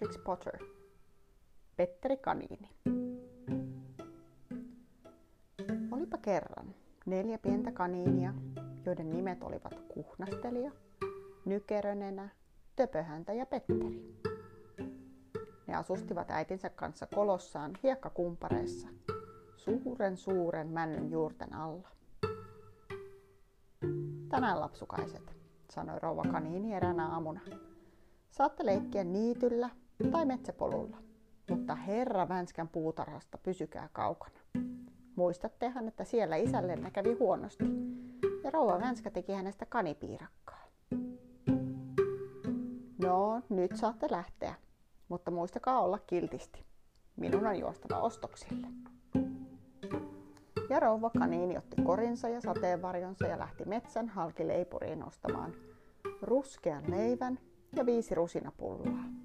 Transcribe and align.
Beatrix 0.00 0.24
Potter. 0.24 0.58
Petteri 1.76 2.16
Kaniini. 2.16 2.70
Olipa 5.90 6.18
kerran 6.18 6.74
neljä 7.06 7.38
pientä 7.38 7.72
kaniinia, 7.72 8.34
joiden 8.86 9.10
nimet 9.10 9.42
olivat 9.42 9.74
Kuhnastelija, 9.88 10.70
Nykerönenä, 11.44 12.28
Töpöhäntä 12.76 13.32
ja 13.32 13.46
Petteri. 13.46 14.16
Ne 15.66 15.74
asustivat 15.74 16.30
äitinsä 16.30 16.70
kanssa 16.70 17.06
kolossaan 17.06 17.72
hiekkakumpareissa, 17.82 18.88
suuren 19.56 20.16
suuren 20.16 20.68
männyn 20.68 21.10
juurten 21.10 21.54
alla. 21.54 21.88
Tänään 24.28 24.60
lapsukaiset, 24.60 25.36
sanoi 25.70 25.98
rouva 25.98 26.22
kaniini 26.22 26.74
eräänä 26.74 27.08
aamuna. 27.08 27.40
Saatte 28.30 28.66
leikkiä 28.66 29.04
niityllä 29.04 29.70
tai 30.08 30.26
metsäpolulla, 30.26 30.96
mutta 31.50 31.74
herra 31.74 32.28
Vänskän 32.28 32.68
puutarhasta 32.68 33.38
pysykää 33.38 33.88
kaukana. 33.92 34.40
Muistattehan, 35.16 35.88
että 35.88 36.04
siellä 36.04 36.36
isällenne 36.36 36.90
kävi 36.90 37.12
huonosti, 37.12 37.64
ja 38.44 38.50
rouva 38.50 38.80
Vänskä 38.80 39.10
teki 39.10 39.32
hänestä 39.32 39.66
kanipiirakkaa. 39.66 40.64
No, 43.02 43.42
nyt 43.48 43.76
saatte 43.76 44.06
lähteä, 44.10 44.54
mutta 45.08 45.30
muistakaa 45.30 45.80
olla 45.80 45.98
kiltisti. 45.98 46.64
Minun 47.16 47.46
on 47.46 47.58
juostava 47.58 48.00
ostoksille. 48.00 48.66
Ja 50.70 50.80
rouva 50.80 51.10
kaniini 51.10 51.56
otti 51.56 51.82
korinsa 51.82 52.28
ja 52.28 52.40
sateenvarjonsa 52.40 53.26
ja 53.26 53.38
lähti 53.38 53.64
metsän 53.64 54.08
halkileipuriin 54.08 55.04
ostamaan 55.04 55.54
ruskean 56.22 56.90
leivän 56.90 57.38
ja 57.76 57.86
viisi 57.86 58.14
rusinapulloa. 58.14 59.19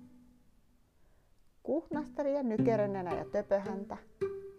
Kuhnasteri 1.66 2.34
ja 2.34 2.44
nykerönenä 2.44 3.16
ja 3.16 3.26
töpöhäntä, 3.26 3.98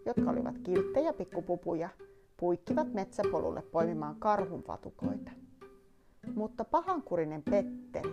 jotka 0.05 0.31
olivat 0.31 0.57
kilttejä 0.57 1.13
pikkupupuja, 1.13 1.89
puikkivat 2.37 2.93
metsäpolulle 2.93 3.61
poimimaan 3.61 4.15
karhunpatukoita. 4.15 5.31
Mutta 6.35 6.65
pahankurinen 6.65 7.43
Petteri 7.43 8.09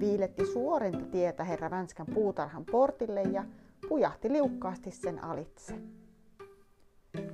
viiletti 0.00 0.46
suorinta 0.46 1.06
tietä 1.06 1.44
herra 1.44 1.70
Vänskän 1.70 2.06
puutarhan 2.14 2.64
portille 2.64 3.22
ja 3.22 3.44
pujahti 3.88 4.32
liukkaasti 4.32 4.90
sen 4.90 5.24
alitse. 5.24 5.74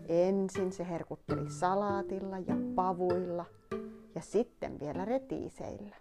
Ensin 0.09 0.73
se 0.73 0.89
herkutteli 0.89 1.51
salaatilla 1.51 2.39
ja 2.39 2.57
pavuilla 2.75 3.45
ja 4.15 4.21
sitten 4.21 4.81
vielä 4.81 5.05
retiiseillä. 5.05 5.97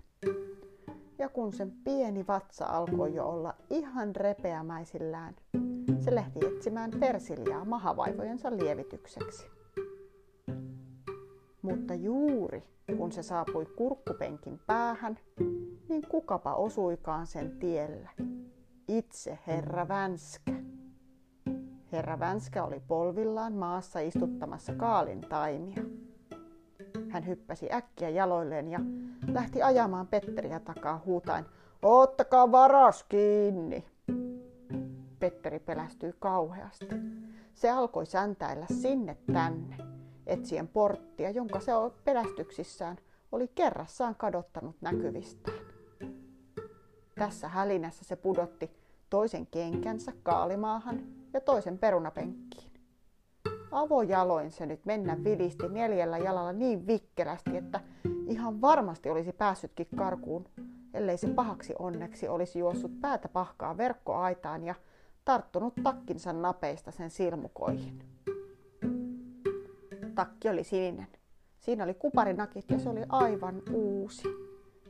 Ja 1.18 1.30
kun 1.30 1.54
sen 1.54 1.72
pieni 1.84 2.28
vatsa 2.28 2.66
alkoi 2.66 3.16
jo 3.16 3.30
olla 3.30 3.55
ihan 3.70 4.16
repeämäisillään, 4.16 5.36
se 6.00 6.16
lähti 6.16 6.40
etsimään 6.46 6.92
persiljaa 7.00 7.66
mahavaivojensa 7.66 8.58
lievitykseksi. 8.58 9.48
Mutta 11.62 11.94
juuri 11.94 12.64
kun 12.98 13.12
se 13.12 13.24
saapui 13.24 13.66
kurkkupenkin 13.66 14.60
päähän, 14.68 15.18
niin 15.90 16.08
kukapa 16.10 16.54
osuikaan 16.54 17.28
sen 17.28 17.52
tiellä. 17.60 18.10
Itse 18.88 19.40
herra 19.48 19.88
Vänskä. 19.88 20.54
Herra 21.92 22.20
Vänskä 22.20 22.64
oli 22.64 22.82
polvillaan 22.88 23.54
maassa 23.54 24.00
istuttamassa 24.00 24.74
kaalin 24.74 25.22
taimia. 25.22 25.84
Hän 27.10 27.28
hyppäsi 27.28 27.72
äkkiä 27.74 28.10
jaloilleen 28.10 28.68
ja 28.68 28.80
lähti 29.28 29.62
ajamaan 29.62 30.08
Petteriä 30.08 30.60
takaa 30.60 31.02
huutain, 31.06 31.46
Ottakaa 31.88 32.52
varas 32.52 33.03
kiinni! 33.03 33.86
Petteri 35.19 35.59
pelästyi 35.59 36.13
kauheasti. 36.19 36.88
Se 37.53 37.69
alkoi 37.69 38.06
säntäillä 38.06 38.66
sinne 38.81 39.18
tänne, 39.34 39.78
etsien 40.28 40.68
porttia, 40.68 41.29
jonka 41.29 41.59
se 41.59 41.72
pelästyksissään 42.03 42.97
oli 43.31 43.47
kerrassaan 43.56 44.16
kadottanut 44.16 44.75
näkyvistään. 44.81 45.57
Tässä 47.16 47.47
hälinässä 47.47 48.06
se 48.06 48.16
pudotti 48.16 48.72
toisen 49.09 49.47
kenkänsä 49.47 50.13
kaalimaahan 50.24 51.03
ja 51.34 51.41
toisen 51.41 51.78
perunapenkkiin. 51.78 52.72
Avojaloin 53.72 54.51
se 54.51 54.66
nyt 54.66 54.85
mennä 54.85 55.24
vilisti 55.24 55.69
neljällä 55.69 56.18
jalalla 56.18 56.53
niin 56.53 56.88
vikkelästi, 56.88 57.57
että 57.57 57.81
ihan 58.28 58.62
varmasti 58.62 59.09
olisi 59.09 59.31
päässytkin 59.31 59.88
karkuun, 59.95 60.45
ellei 60.95 61.17
se 61.17 61.28
pahaksi 61.28 61.73
onneksi 61.79 62.28
olisi 62.28 62.59
juossut 62.59 63.01
päätä 63.01 63.28
pahkaa 63.28 63.78
verkkoaitaan 63.78 64.63
ja 64.63 64.75
tarttunut 65.25 65.73
takkinsa 65.83 66.33
napeista 66.33 66.91
sen 66.91 67.09
silmukoihin. 67.09 68.03
Takki 70.16 70.50
oli 70.50 70.63
sininen. 70.63 71.07
Siinä 71.59 71.83
oli 71.83 71.94
kuparinakit 71.94 72.72
ja 72.72 72.79
se 72.79 72.89
oli 72.89 73.01
aivan 73.09 73.61
uusi. 73.73 74.28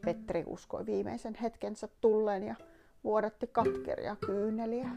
Petri 0.06 0.44
uskoi 0.48 0.86
viimeisen 0.86 1.36
hetkensä 1.42 1.90
tulleen 2.02 2.44
ja 2.44 2.56
vuodatti 3.04 3.48
katkeria 3.48 4.16
kyyneliä. 4.26 4.90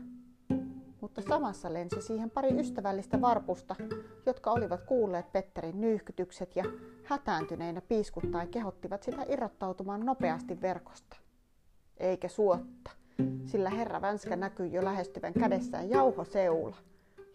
Mutta 1.01 1.23
samassa 1.23 1.73
lensi 1.73 2.03
siihen 2.03 2.31
pari 2.31 2.61
ystävällistä 2.61 3.21
varpusta, 3.21 3.77
jotka 4.27 4.51
olivat 4.51 4.83
kuulleet 4.83 5.33
Petterin 5.33 5.81
nyyhkytykset 5.81 6.57
ja 6.57 6.65
hätääntyneinä 7.05 7.81
piiskuttaen 7.81 8.49
kehottivat 8.49 9.03
sitä 9.03 9.25
irrottautumaan 9.29 10.07
nopeasti 10.07 10.61
verkosta. 10.61 11.17
Eikä 11.97 12.29
suotta, 12.29 12.91
sillä 13.47 13.71
herra 13.71 14.01
Vänskä 14.01 14.37
näkyi 14.37 14.73
jo 14.73 14.85
lähestyvän 14.85 15.33
kädessään 15.33 15.91
jauhoseula, 15.91 16.77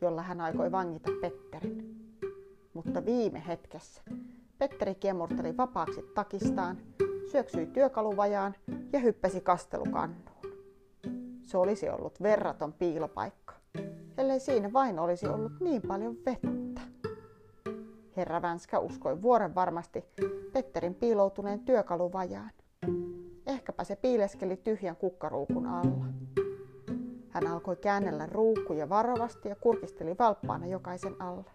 jolla 0.02 0.22
hän 0.22 0.42
aikoi 0.42 0.72
vangita 0.72 1.12
Petterin. 1.22 1.96
Mutta 2.74 3.06
viime 3.06 3.44
hetkessä 3.48 4.02
Petteri 4.58 4.96
kiemurteli 4.96 5.58
vapaaksi 5.58 6.02
takistaan, 6.16 6.78
syöksyi 7.32 7.66
työkaluvajaan 7.66 8.56
ja 8.94 9.00
hyppäsi 9.00 9.42
kastelukannuun. 9.42 10.24
Se 11.46 11.58
olisi 11.58 11.90
ollut 11.90 12.22
verraton 12.22 12.74
piilopaikka, 12.74 13.43
ellei 14.18 14.40
siinä 14.40 14.74
vain 14.74 15.00
olisi 15.00 15.28
ollut 15.28 15.60
niin 15.60 15.82
paljon 15.82 16.18
vettä. 16.26 16.82
Herra 18.18 18.42
Vänskä 18.42 18.80
uskoi 18.80 19.22
vuoren 19.22 19.56
varmasti 19.56 20.06
Petterin 20.54 20.96
piiloutuneen 20.96 21.60
työkaluvajaan. 21.60 22.52
Ehkäpä 23.48 23.84
se 23.84 23.96
piileskeli 23.96 24.58
tyhjän 24.58 24.96
kukkaruukun 24.96 25.66
alla. 25.68 26.06
Hän 27.30 27.48
alkoi 27.48 27.76
käännellä 27.76 28.26
ruukkuja 28.26 28.90
varovasti 28.90 29.50
ja 29.50 29.56
kurkisteli 29.56 30.16
valppaana 30.20 30.66
jokaisen 30.66 31.22
alle. 31.22 31.52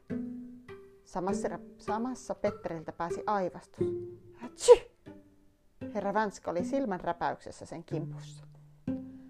Samassa, 1.04 1.58
samassa 1.78 2.34
Petteriltä 2.34 2.92
pääsi 2.92 3.22
aivastus. 3.26 3.86
Hatsi! 4.34 4.98
Herra 5.94 6.14
Vänskä 6.14 6.50
oli 6.50 6.64
silmän 6.64 7.00
räpäyksessä 7.00 7.66
sen 7.66 7.84
kimpussa. 7.84 8.44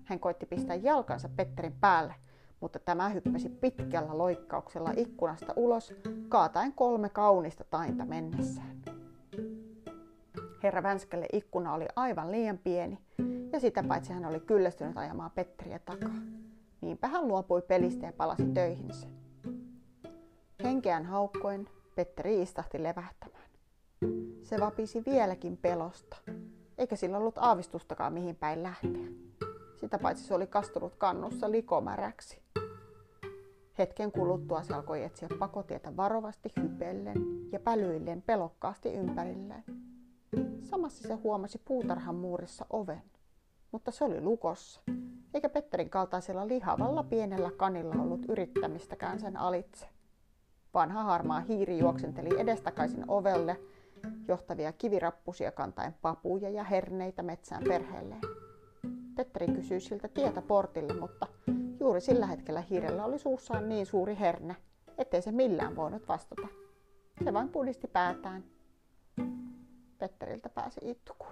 Hän 0.04 0.20
koitti 0.20 0.46
pistää 0.46 0.76
jalkansa 0.76 1.28
Petterin 1.36 1.76
päälle, 1.80 2.14
mutta 2.60 2.78
tämä 2.78 3.08
hyppäsi 3.08 3.48
pitkällä 3.48 4.18
loikkauksella 4.18 4.92
ikkunasta 4.96 5.52
ulos, 5.56 5.94
kaataen 6.28 6.72
kolme 6.72 7.08
kaunista 7.08 7.64
tainta 7.64 8.04
mennessään. 8.04 8.82
Herra 10.62 10.82
Vänskälle 10.82 11.26
ikkuna 11.32 11.74
oli 11.74 11.86
aivan 11.96 12.32
liian 12.32 12.58
pieni, 12.58 12.98
ja 13.52 13.60
sitä 13.60 13.82
paitsi 13.82 14.12
hän 14.12 14.24
oli 14.24 14.40
kyllästynyt 14.40 14.96
ajamaan 14.96 15.30
Petteriä 15.30 15.78
takaa. 15.78 16.14
Niinpä 16.80 17.08
hän 17.08 17.28
luopui 17.28 17.62
pelistä 17.62 18.06
ja 18.06 18.12
palasi 18.12 18.46
töihinsä. 18.46 19.06
Henkeään 20.64 21.04
haukkoen 21.04 21.68
Petteri 21.94 22.42
istahti 22.42 22.82
levähtämään. 22.82 23.48
Se 24.42 24.60
vapisi 24.60 25.02
vieläkin 25.06 25.56
pelosta, 25.56 26.16
eikä 26.78 26.96
sillä 26.96 27.18
ollut 27.18 27.38
aavistustakaan 27.38 28.12
mihin 28.12 28.36
päin 28.36 28.62
lähteä. 28.62 29.08
Sitä 29.76 29.98
paitsi 29.98 30.24
se 30.24 30.34
oli 30.34 30.46
kastunut 30.46 30.94
kannussa 30.94 31.50
likomäräksi. 31.50 32.42
Hetken 33.78 34.12
kuluttua 34.12 34.62
se 34.62 34.74
alkoi 34.74 35.04
etsiä 35.04 35.28
pakotietä 35.38 35.96
varovasti 35.96 36.52
hypellen 36.62 37.16
ja 37.52 37.60
pälyillen 37.60 38.22
pelokkaasti 38.22 38.92
ympärilleen. 38.92 39.64
Samassa 40.62 41.08
se 41.08 41.14
huomasi 41.14 41.62
puutarhan 41.64 42.14
muurissa 42.14 42.66
oven, 42.70 43.02
mutta 43.72 43.90
se 43.90 44.04
oli 44.04 44.20
lukossa, 44.20 44.80
eikä 45.34 45.48
Petterin 45.48 45.90
kaltaisella 45.90 46.48
lihavalla 46.48 47.02
pienellä 47.02 47.50
kanilla 47.56 47.94
ollut 48.02 48.26
yrittämistäkään 48.28 49.20
sen 49.20 49.36
alitse. 49.36 49.86
Vanha 50.74 51.02
harmaa 51.02 51.40
hiiri 51.40 51.78
juoksenteli 51.78 52.40
edestakaisin 52.40 53.04
ovelle 53.08 53.60
johtavia 54.28 54.72
kivirappusia 54.72 55.52
kantaen 55.52 55.94
papuja 56.02 56.50
ja 56.50 56.64
herneitä 56.64 57.22
metsään 57.22 57.64
perheelleen. 57.68 58.20
Petteri 59.16 59.46
kysyi 59.46 59.80
siltä 59.80 60.08
tietä 60.08 60.42
portille, 60.42 60.94
mutta 60.94 61.26
juuri 61.88 62.00
sillä 62.00 62.26
hetkellä 62.26 62.60
hiirellä 62.60 63.04
oli 63.04 63.18
suussaan 63.18 63.68
niin 63.68 63.86
suuri 63.86 64.18
herne, 64.20 64.56
ettei 64.98 65.22
se 65.22 65.32
millään 65.32 65.76
voinut 65.76 66.08
vastata. 66.08 66.48
Se 67.24 67.32
vain 67.32 67.48
pudisti 67.48 67.88
päätään. 67.88 68.44
Petteriltä 69.98 70.48
pääsi 70.48 70.80
itku. 70.82 71.26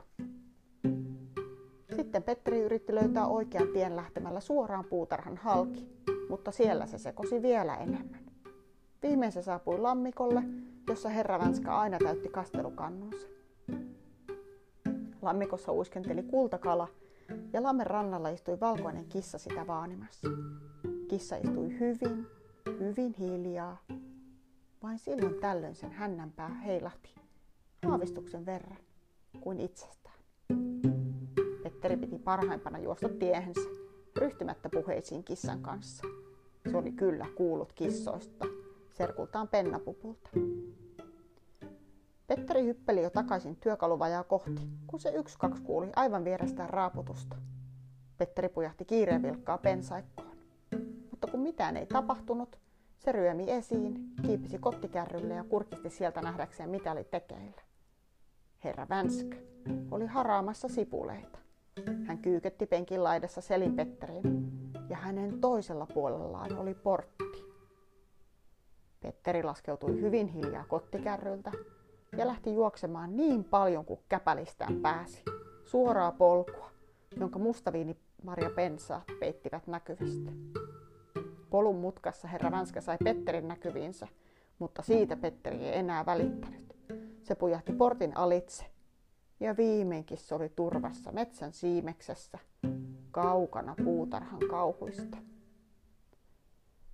Sitten 1.97 2.23
Petteri 2.23 2.61
yritti 2.61 2.95
löytää 2.95 3.27
oikean 3.27 3.69
tien 3.69 3.97
lähtemällä 3.97 4.41
suoraan 4.41 4.85
puutarhan 4.85 5.37
halki, 5.37 5.89
mutta 6.29 6.51
siellä 6.51 6.87
se 6.87 6.99
sekosi 6.99 7.43
vielä 7.43 7.77
enemmän. 7.77 8.21
Viimein 9.03 9.33
se 9.33 9.43
saapui 9.43 9.79
lammikolle, 9.79 10.43
jossa 10.89 11.09
herra 11.09 11.39
Vänska 11.39 11.81
aina 11.81 11.99
täytti 11.99 12.29
kastelukannunsa. 12.29 13.27
Lammikossa 15.23 15.73
uiskenteli 15.73 16.23
kultakala 16.23 16.89
ja 17.53 17.63
lammen 17.63 17.87
rannalla 17.87 18.29
istui 18.29 18.61
valkoinen 18.61 19.05
kissa 19.05 19.39
sitä 19.39 19.67
vaanimassa. 19.67 20.29
Kissa 21.09 21.37
istui 21.37 21.79
hyvin, 21.81 22.27
hyvin 22.81 23.15
hiljaa. 23.19 23.83
Vain 24.83 24.99
silloin 24.99 25.35
tällöin 25.41 25.77
sen 25.77 25.93
hännänpää 25.93 26.49
heilahti 26.49 27.15
aavistuksen 27.91 28.47
verran 28.47 28.79
kuin 29.41 29.61
itsestään. 29.61 30.17
Petteri 31.63 31.97
piti 31.97 32.19
parhaimpana 32.19 32.79
juosta 32.79 33.09
tiehensä, 33.09 33.61
ryhtymättä 34.17 34.69
puheisiin 34.69 35.25
kissan 35.25 35.63
kanssa. 35.63 36.07
Se 36.71 36.77
oli 36.77 36.93
kyllä 36.93 37.27
kuullut 37.37 37.73
kissoista, 37.73 38.47
serkultaan 38.93 39.49
pennapupulta. 39.49 40.31
Petteri 42.37 42.65
hyppeli 42.65 43.03
jo 43.03 43.11
takaisin 43.11 43.57
työkaluvajaa 43.57 44.25
kohti, 44.25 44.69
kun 44.87 45.01
se 45.01 45.11
yksi 45.11 45.39
kaksi 45.39 45.63
kuuli 45.63 45.93
aivan 45.97 46.25
vierestään 46.25 46.71
raaputusta. 46.71 47.37
Petteri 48.19 48.49
pujahti 48.49 48.85
kiireen 48.85 49.23
vilkkaa 49.23 49.59
pensaikkoon. 49.59 50.37
Mutta 51.11 51.27
kun 51.27 51.41
mitään 51.41 51.77
ei 51.77 51.87
tapahtunut, 51.87 52.59
se 52.99 53.13
ryömi 53.13 53.51
esiin, 53.51 53.95
kiipisi 54.27 54.59
kottikärrylle 54.59 55.35
ja 55.35 55.45
kurkisti 55.45 55.91
sieltä 55.91 56.23
nähdäkseen 56.23 56.71
mitä 56.71 56.93
oli 56.93 57.05
tekeillä. 57.05 57.63
Herra 58.65 58.87
Vänskä 58.89 59.37
oli 59.91 60.07
haraamassa 60.07 60.69
sipuleita. 60.69 61.39
Hän 62.07 62.19
kyyketti 62.19 62.67
penkin 62.67 63.05
laidassa 63.05 63.41
Selin 63.41 63.77
Petteriin 63.77 64.53
ja 64.89 64.97
hänen 64.97 65.41
toisella 65.41 65.87
puolellaan 65.95 66.59
oli 66.59 66.75
portti. 66.75 67.25
Petteri 69.01 69.43
laskeutui 69.43 70.01
hyvin 70.01 70.27
hiljaa 70.27 70.65
kottikärryltä 70.69 71.53
ja 72.17 72.27
lähti 72.27 72.55
juoksemaan 72.55 73.17
niin 73.17 73.45
paljon 73.45 73.85
kuin 73.85 74.01
käpälistään 74.09 74.77
pääsi. 74.77 75.23
Suoraa 75.65 76.13
polkua, 76.13 76.71
jonka 77.17 77.39
mustaviini 77.39 77.97
Maria 78.23 78.51
pensaat 78.51 79.05
peittivät 79.21 79.67
näkyvistä. 79.67 80.31
Polun 81.51 81.77
mutkassa 81.77 82.29
herra 82.29 82.51
Vänskä 82.51 82.81
sai 82.81 82.97
Petterin 83.05 83.49
näkyviinsä, 83.49 84.09
mutta 84.59 84.83
siitä 84.83 85.17
Petteri 85.17 85.57
ei 85.57 85.79
enää 85.79 86.07
välittänyt. 86.07 86.77
Se 87.23 87.35
pujahti 87.35 87.73
portin 87.73 88.17
alitse 88.17 88.65
ja 89.41 89.57
viimeinkin 89.57 90.19
se 90.19 90.35
oli 90.35 90.49
turvassa 90.49 91.13
metsän 91.13 91.53
siimeksessä, 91.53 92.39
kaukana 93.11 93.75
puutarhan 93.85 94.41
kauhuista. 94.51 95.19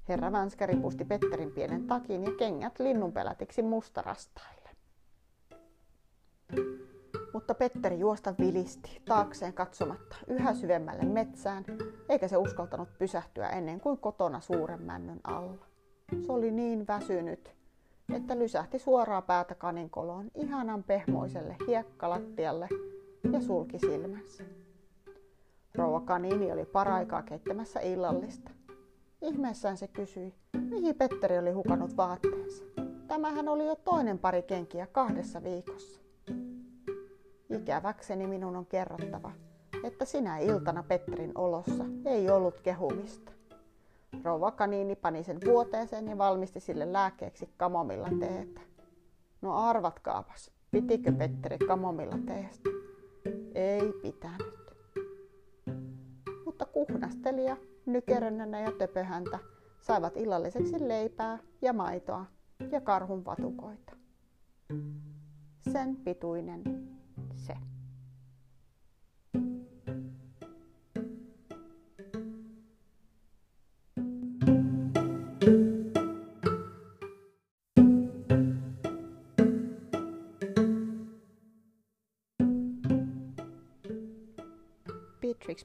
Herra 0.09 0.33
Vänskä 0.33 0.67
ripusti 0.67 1.05
Petterin 1.05 1.53
pienen 1.53 1.87
takin 1.87 2.25
ja 2.25 2.33
kengät 2.39 2.79
linnunpelätiksi 2.79 3.63
mustarastaille. 3.63 4.62
Mutta 7.33 7.55
Petteri 7.55 7.99
juosta 7.99 8.35
vilisti 8.39 9.03
taakseen 9.05 9.53
katsomatta 9.53 10.17
yhä 10.27 10.55
syvemmälle 10.55 11.05
metsään, 11.05 11.65
eikä 12.09 12.29
se 12.29 12.37
uskaltanut 12.37 12.89
pysähtyä 12.99 13.49
ennen 13.49 13.81
kuin 13.81 13.99
kotona 13.99 14.41
suuren 14.41 14.83
männön 14.83 15.21
alla. 15.25 15.67
Se 16.27 16.33
oli 16.33 16.51
niin 16.51 16.87
väsynyt, 16.87 17.55
että 18.15 18.39
lysähti 18.39 18.79
suoraa 18.79 19.23
päätä 19.23 19.55
kaninkoloon 19.55 20.31
ihanan 20.35 20.83
pehmoiselle 20.83 21.57
hiekkalattialle 21.67 22.69
ja 23.33 23.41
sulki 23.41 23.79
silmänsä. 23.79 24.45
Rouva 25.75 26.01
Kanini 26.01 26.53
oli 26.53 26.65
paraikaa 26.65 27.23
keittämässä 27.23 27.81
illallista. 27.81 28.51
Ihmeessään 29.23 29.77
se 29.77 29.89
kysyi, 29.89 30.35
mihin 30.61 30.95
Petteri 30.95 31.39
oli 31.39 31.51
hukannut 31.51 31.97
vaatteensa. 31.97 32.65
Tämähän 33.09 33.49
oli 33.49 33.67
jo 33.67 33.77
toinen 33.77 34.19
pari 34.19 34.43
kenkiä 34.43 34.87
kahdessa 34.87 35.43
viikossa. 35.43 36.02
Ikäväkseni 37.55 38.27
minun 38.27 38.57
on 38.57 38.67
kerrottava, 38.67 39.33
että 39.85 40.05
sinä 40.05 40.39
iltana 40.39 40.83
Petterin 40.83 41.33
olossa 41.35 41.85
ei 42.05 42.31
ollut 42.31 42.61
kehumista. 42.61 43.33
Rouva 44.25 44.51
Kaniini 44.51 44.97
pani 44.97 45.25
sen 45.25 45.39
vuoteeseen 45.45 46.09
ja 46.09 46.19
valmisti 46.19 46.61
sille 46.61 46.93
lääkkeeksi 46.93 47.49
kamomilla 47.57 48.09
teetä. 48.21 48.61
No 49.43 49.57
arvatkaapas, 49.57 50.51
pitikö 50.71 51.13
Petteri 51.13 51.59
kamomilla 51.59 52.19
teestä? 52.27 52.71
Ei 53.55 53.93
pitänyt. 54.03 54.63
Mutta 56.45 56.65
kuhnastelija, 56.65 57.57
nykerönnänä 57.87 58.61
ja 58.61 58.73
töpöhäntä 58.79 59.39
saivat 59.81 60.17
illalliseksi 60.17 60.89
leipää 60.89 61.39
ja 61.63 61.73
maitoa 61.73 62.27
ja 62.71 62.81
karhun 62.81 63.25
vatukoita. 63.25 63.93
Sen 65.73 65.97
pituinen 65.97 66.92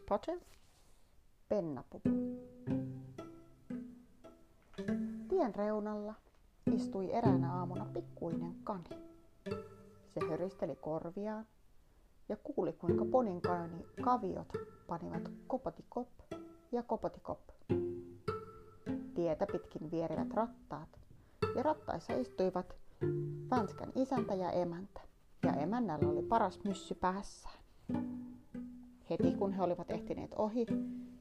Potter, 0.10 0.40
pennapupu. 1.50 2.10
Tien 5.30 5.56
reunalla 5.56 6.14
istui 6.72 7.14
eräänä 7.14 7.54
aamuna 7.54 7.86
pikkuinen 7.94 8.56
kani. 8.64 8.90
Se 10.08 10.20
höristeli 10.30 10.76
korviaan 10.76 11.46
ja 12.30 12.38
kuuli, 12.44 12.74
kuinka 12.74 13.06
ponin 13.06 13.42
kaviot 14.02 14.48
panivat 14.88 15.32
kopotikop 15.48 16.10
ja 16.72 16.84
kopotikop. 16.84 17.40
Tietä 19.16 19.48
pitkin 19.52 19.92
vierivät 19.92 20.34
rattaat 20.34 20.90
ja 21.56 21.64
rattaissa 21.64 22.14
istuivat 22.14 22.76
Vänskän 23.52 23.92
isäntä 23.96 24.34
ja 24.36 24.52
emäntä 24.52 25.02
ja 25.44 25.54
emännällä 25.54 26.10
oli 26.10 26.22
paras 26.22 26.64
myssy 26.64 26.96
päässään. 26.96 27.60
Heti 29.10 29.32
kun 29.32 29.54
he 29.54 29.64
olivat 29.64 29.92
ehtineet 29.92 30.34
ohi, 30.36 30.66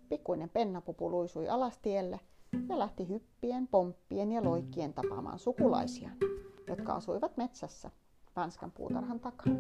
pikkuinen 0.09 0.49
pennapupu 0.49 1.11
luisui 1.11 1.49
alastielle 1.49 2.21
ja 2.69 2.79
lähti 2.79 3.09
hyppien, 3.09 3.69
pomppien 3.69 4.33
ja 4.33 4.45
loikkien 4.45 4.95
tapaamaan 4.95 5.39
sukulaisiaan, 5.39 6.17
jotka 6.69 6.93
asuivat 6.93 7.37
metsässä 7.37 7.91
Vänskan 8.37 8.71
puutarhan 8.71 9.21
takana. 9.21 9.57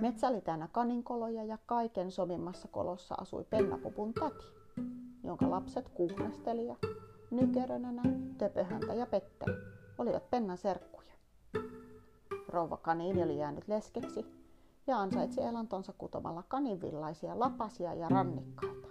Metsä 0.00 0.28
oli 0.28 0.40
täynnä 0.40 0.68
kaninkoloja 0.72 1.44
ja 1.44 1.58
kaiken 1.66 2.10
sovimmassa 2.10 2.68
kolossa 2.68 3.14
asui 3.14 3.44
pennapupun 3.50 4.14
tati, 4.14 4.44
jonka 5.22 5.50
lapset 5.50 5.88
kuhnasteli 5.88 6.66
ja 6.66 6.76
nykerönänä, 7.30 8.02
töpöhäntä 8.38 8.94
ja 8.94 9.06
Petteri 9.06 9.52
olivat 9.98 10.30
pennan 10.30 10.58
serkkuja. 10.58 11.12
Rouva 12.48 12.76
kaniini 12.76 13.22
oli 13.22 13.38
jäänyt 13.38 13.68
leskeksi 13.68 14.43
ja 14.86 14.98
ansaitsi 15.00 15.40
elantonsa 15.40 15.92
kutomalla 15.98 16.42
kaninvillaisia 16.48 17.38
lapasia 17.38 17.94
ja 17.94 18.08
rannikkaita. 18.08 18.88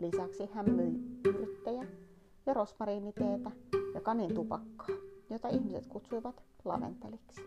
Lisäksi 0.00 0.50
hän 0.52 0.70
myi 0.70 1.20
yrttejä 1.28 1.86
ja 2.46 2.54
rosmariiniteetä 2.54 3.50
ja 3.94 4.00
kanin 4.00 4.34
tupakkaa, 4.34 4.96
jota 5.30 5.48
ihmiset 5.48 5.86
kutsuivat 5.86 6.42
laventeliksi. 6.64 7.40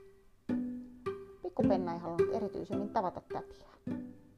Pikkupenna 1.44 1.94
ei 1.94 2.00
halunnut 2.00 2.34
erityisemmin 2.34 2.90
tavata 2.90 3.22
tätiä. 3.34 3.70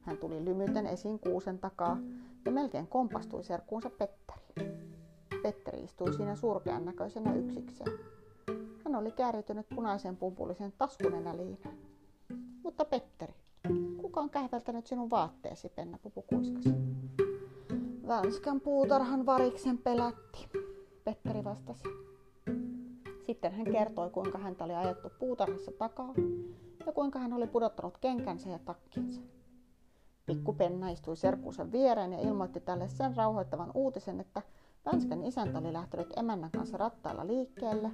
Hän 0.02 0.16
tuli 0.16 0.44
lymyten 0.44 0.86
esiin 0.86 1.18
kuusen 1.18 1.58
takaa 1.58 1.98
ja 2.44 2.52
melkein 2.52 2.86
kompastui 2.86 3.44
serkkuunsa 3.44 3.90
Petteriin. 3.90 4.80
Petteri 5.42 5.84
istui 5.84 6.14
siinä 6.14 6.36
surkean 6.36 6.84
näköisenä 6.84 7.34
yksikseen. 7.34 7.98
Hän 8.84 8.96
oli 8.96 9.10
kääritynyt 9.12 9.66
punaisen 9.74 10.16
pumpullisen 10.16 10.72
taskunenäliineen. 10.78 11.89
Mutta 12.80 12.98
Petteri, 12.98 13.34
kuka 14.00 14.20
on 14.20 14.30
kähveltänyt 14.30 14.86
sinun 14.86 15.10
vaatteesi, 15.10 15.68
Pennapupu 15.68 16.22
kuiskasi. 16.22 16.74
Vänskan 18.08 18.60
puutarhan 18.60 19.26
variksen 19.26 19.78
pelätti, 19.78 20.48
Petteri 21.04 21.44
vastasi. 21.44 21.84
Sitten 23.26 23.52
hän 23.52 23.72
kertoi, 23.72 24.10
kuinka 24.10 24.38
häntä 24.38 24.64
oli 24.64 24.74
ajettu 24.74 25.10
puutarhassa 25.18 25.72
takaa 25.72 26.14
ja 26.86 26.92
kuinka 26.92 27.18
hän 27.18 27.32
oli 27.32 27.46
pudottanut 27.46 27.98
kenkänsä 27.98 28.48
ja 28.48 28.58
takkinsa. 28.58 29.20
Pikku 30.26 30.52
Penna 30.52 30.90
istui 30.90 31.16
serkkuunsa 31.16 31.72
viereen 31.72 32.12
ja 32.12 32.20
ilmoitti 32.20 32.60
tälle 32.60 32.88
sen 32.88 33.16
rauhoittavan 33.16 33.70
uutisen, 33.74 34.20
että 34.20 34.42
Vänskän 34.84 35.24
isäntä 35.24 35.58
oli 35.58 35.72
lähtenyt 35.72 36.12
emännän 36.16 36.50
kanssa 36.50 36.76
rattailla 36.76 37.26
liikkeelle 37.26 37.90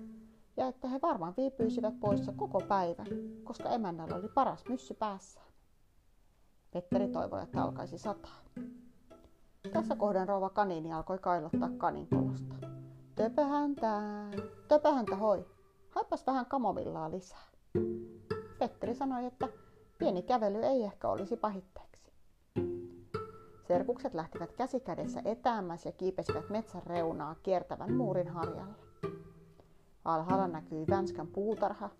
ja 0.56 0.66
että 0.66 0.88
he 0.88 0.98
varmaan 1.02 1.34
viipyisivät 1.36 2.00
poissa 2.00 2.32
koko 2.32 2.60
päivän, 2.60 3.06
koska 3.44 3.70
emännällä 3.70 4.16
oli 4.16 4.28
paras 4.28 4.64
myssy 4.68 4.94
päässä. 4.94 5.40
Petteri 6.70 7.08
toivoi, 7.08 7.42
että 7.42 7.62
alkaisi 7.62 7.98
sataa. 7.98 8.40
Tässä 9.72 9.96
kohden 9.96 10.28
rouva 10.28 10.50
kaniini 10.50 10.92
alkoi 10.92 11.18
kailottaa 11.18 11.70
kaninkolosta. 11.76 12.54
Töpöhäntä, 13.14 14.00
töpöhäntä 14.68 15.16
hoi, 15.16 15.46
haipas 15.90 16.26
vähän 16.26 16.46
kamovillaa 16.46 17.10
lisää. 17.10 17.46
Petteri 18.58 18.94
sanoi, 18.94 19.24
että 19.26 19.48
pieni 19.98 20.22
kävely 20.22 20.62
ei 20.62 20.82
ehkä 20.82 21.08
olisi 21.08 21.36
pahitteeksi. 21.36 22.12
Serkukset 23.68 24.14
lähtivät 24.14 24.52
käsikädessä 24.52 25.22
etäämmäs 25.24 25.86
ja 25.86 25.92
kiipesivät 25.92 26.50
metsän 26.50 26.82
reunaa 26.82 27.34
kiertävän 27.42 27.92
muurin 27.92 28.28
harjalla. 28.28 28.85
Alhaalla 30.06 30.48
näkyi 30.48 30.86
Vänskän 30.90 31.26
puutarha 31.26 31.90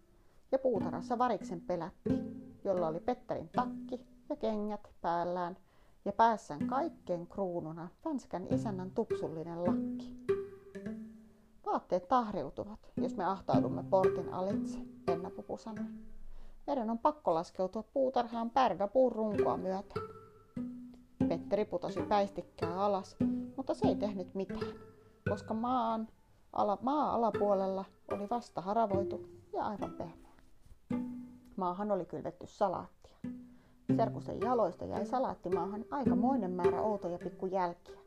ja 0.53 0.59
puutarhassa 0.59 1.19
variksen 1.19 1.61
pelätti, 1.61 2.11
jolla 2.65 2.89
oli 2.89 3.01
Petterin 3.01 3.49
takki 3.49 4.07
ja 4.29 4.37
kengät 4.37 4.89
päällään 5.01 5.57
ja 6.05 6.13
päässään 6.13 6.67
kaikkein 6.67 7.27
kruununa 7.27 7.89
Vänskän 8.05 8.47
isännän 8.51 8.91
tupsullinen 8.91 9.65
lakki. 9.65 10.17
Vaatteet 11.67 12.09
tahriutuvat, 12.09 12.93
jos 12.97 13.17
me 13.17 13.25
ahtaudumme 13.25 13.83
portin 13.91 14.35
alitse, 14.35 14.79
Pennapupu 15.07 15.57
sanoi. 15.57 15.85
Meidän 16.67 16.91
on 16.91 16.99
pakko 16.99 17.35
laskeutua 17.35 17.83
puutarhaan 17.83 18.51
pärväpuun 18.51 19.13
runkoa 19.13 19.57
myöten. 19.57 20.03
Petteri 21.29 21.65
putosi 21.65 22.03
päistikkää 22.03 22.85
alas, 22.85 23.17
mutta 23.57 23.75
se 23.75 23.89
ei 23.89 23.97
tehnyt 23.97 24.35
mitään, 24.35 24.73
koska 25.29 25.55
maan 25.55 26.09
ala, 26.57 26.79
maa 26.83 27.15
alapuolella 27.15 27.85
oli 28.11 28.29
vasta 28.31 28.61
haravoitu 28.61 29.29
ja 29.53 29.67
aivan 29.67 29.91
pehmeä. 29.91 30.33
Maahan 31.57 31.91
oli 31.91 32.05
kylvetty 32.05 32.47
salaattia. 32.47 33.17
Serkusen 33.97 34.41
jaloista 34.41 34.85
jäi 34.85 35.07
salaattimaahan 35.07 35.85
aikamoinen 35.91 36.51
määrä 36.51 36.83
outoja 36.83 37.19
pikkujälkiä, 37.19 37.99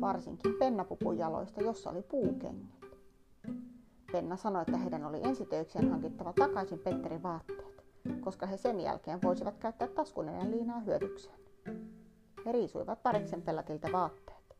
varsinkin 0.00 0.54
pennapupun 0.58 1.18
jaloista, 1.18 1.62
jossa 1.62 1.90
oli 1.90 2.02
puukengät. 2.02 2.78
Penna 4.12 4.36
sanoi, 4.36 4.62
että 4.62 4.76
heidän 4.76 5.04
oli 5.04 5.20
ensitöikseen 5.22 5.90
hankittava 5.90 6.32
takaisin 6.32 6.78
Petterin 6.78 7.22
vaatteet, 7.22 7.84
koska 8.20 8.46
he 8.46 8.56
sen 8.56 8.80
jälkeen 8.80 9.22
voisivat 9.22 9.58
käyttää 9.58 9.88
taskuneen 9.88 10.50
liinaa 10.50 10.80
hyödykseen. 10.80 11.38
He 12.46 12.52
riisuivat 12.52 13.02
pariksen 13.02 13.42
pelätiltä 13.42 13.88
vaatteet. 13.92 14.56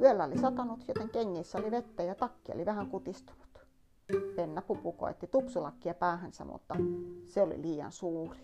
Yöllä 0.00 0.24
oli 0.24 0.38
satanut, 0.38 0.84
joten 0.88 1.10
kengissä 1.10 1.58
oli 1.58 1.70
vettä 1.70 2.02
ja 2.02 2.14
takki 2.14 2.52
oli 2.54 2.66
vähän 2.66 2.86
kutistunut. 2.86 3.42
Penna 4.36 4.62
pupu 4.62 4.92
koetti 4.92 5.26
tupsulakkia 5.26 5.94
päähänsä, 5.94 6.44
mutta 6.44 6.76
se 7.26 7.42
oli 7.42 7.62
liian 7.62 7.92
suuri. 7.92 8.38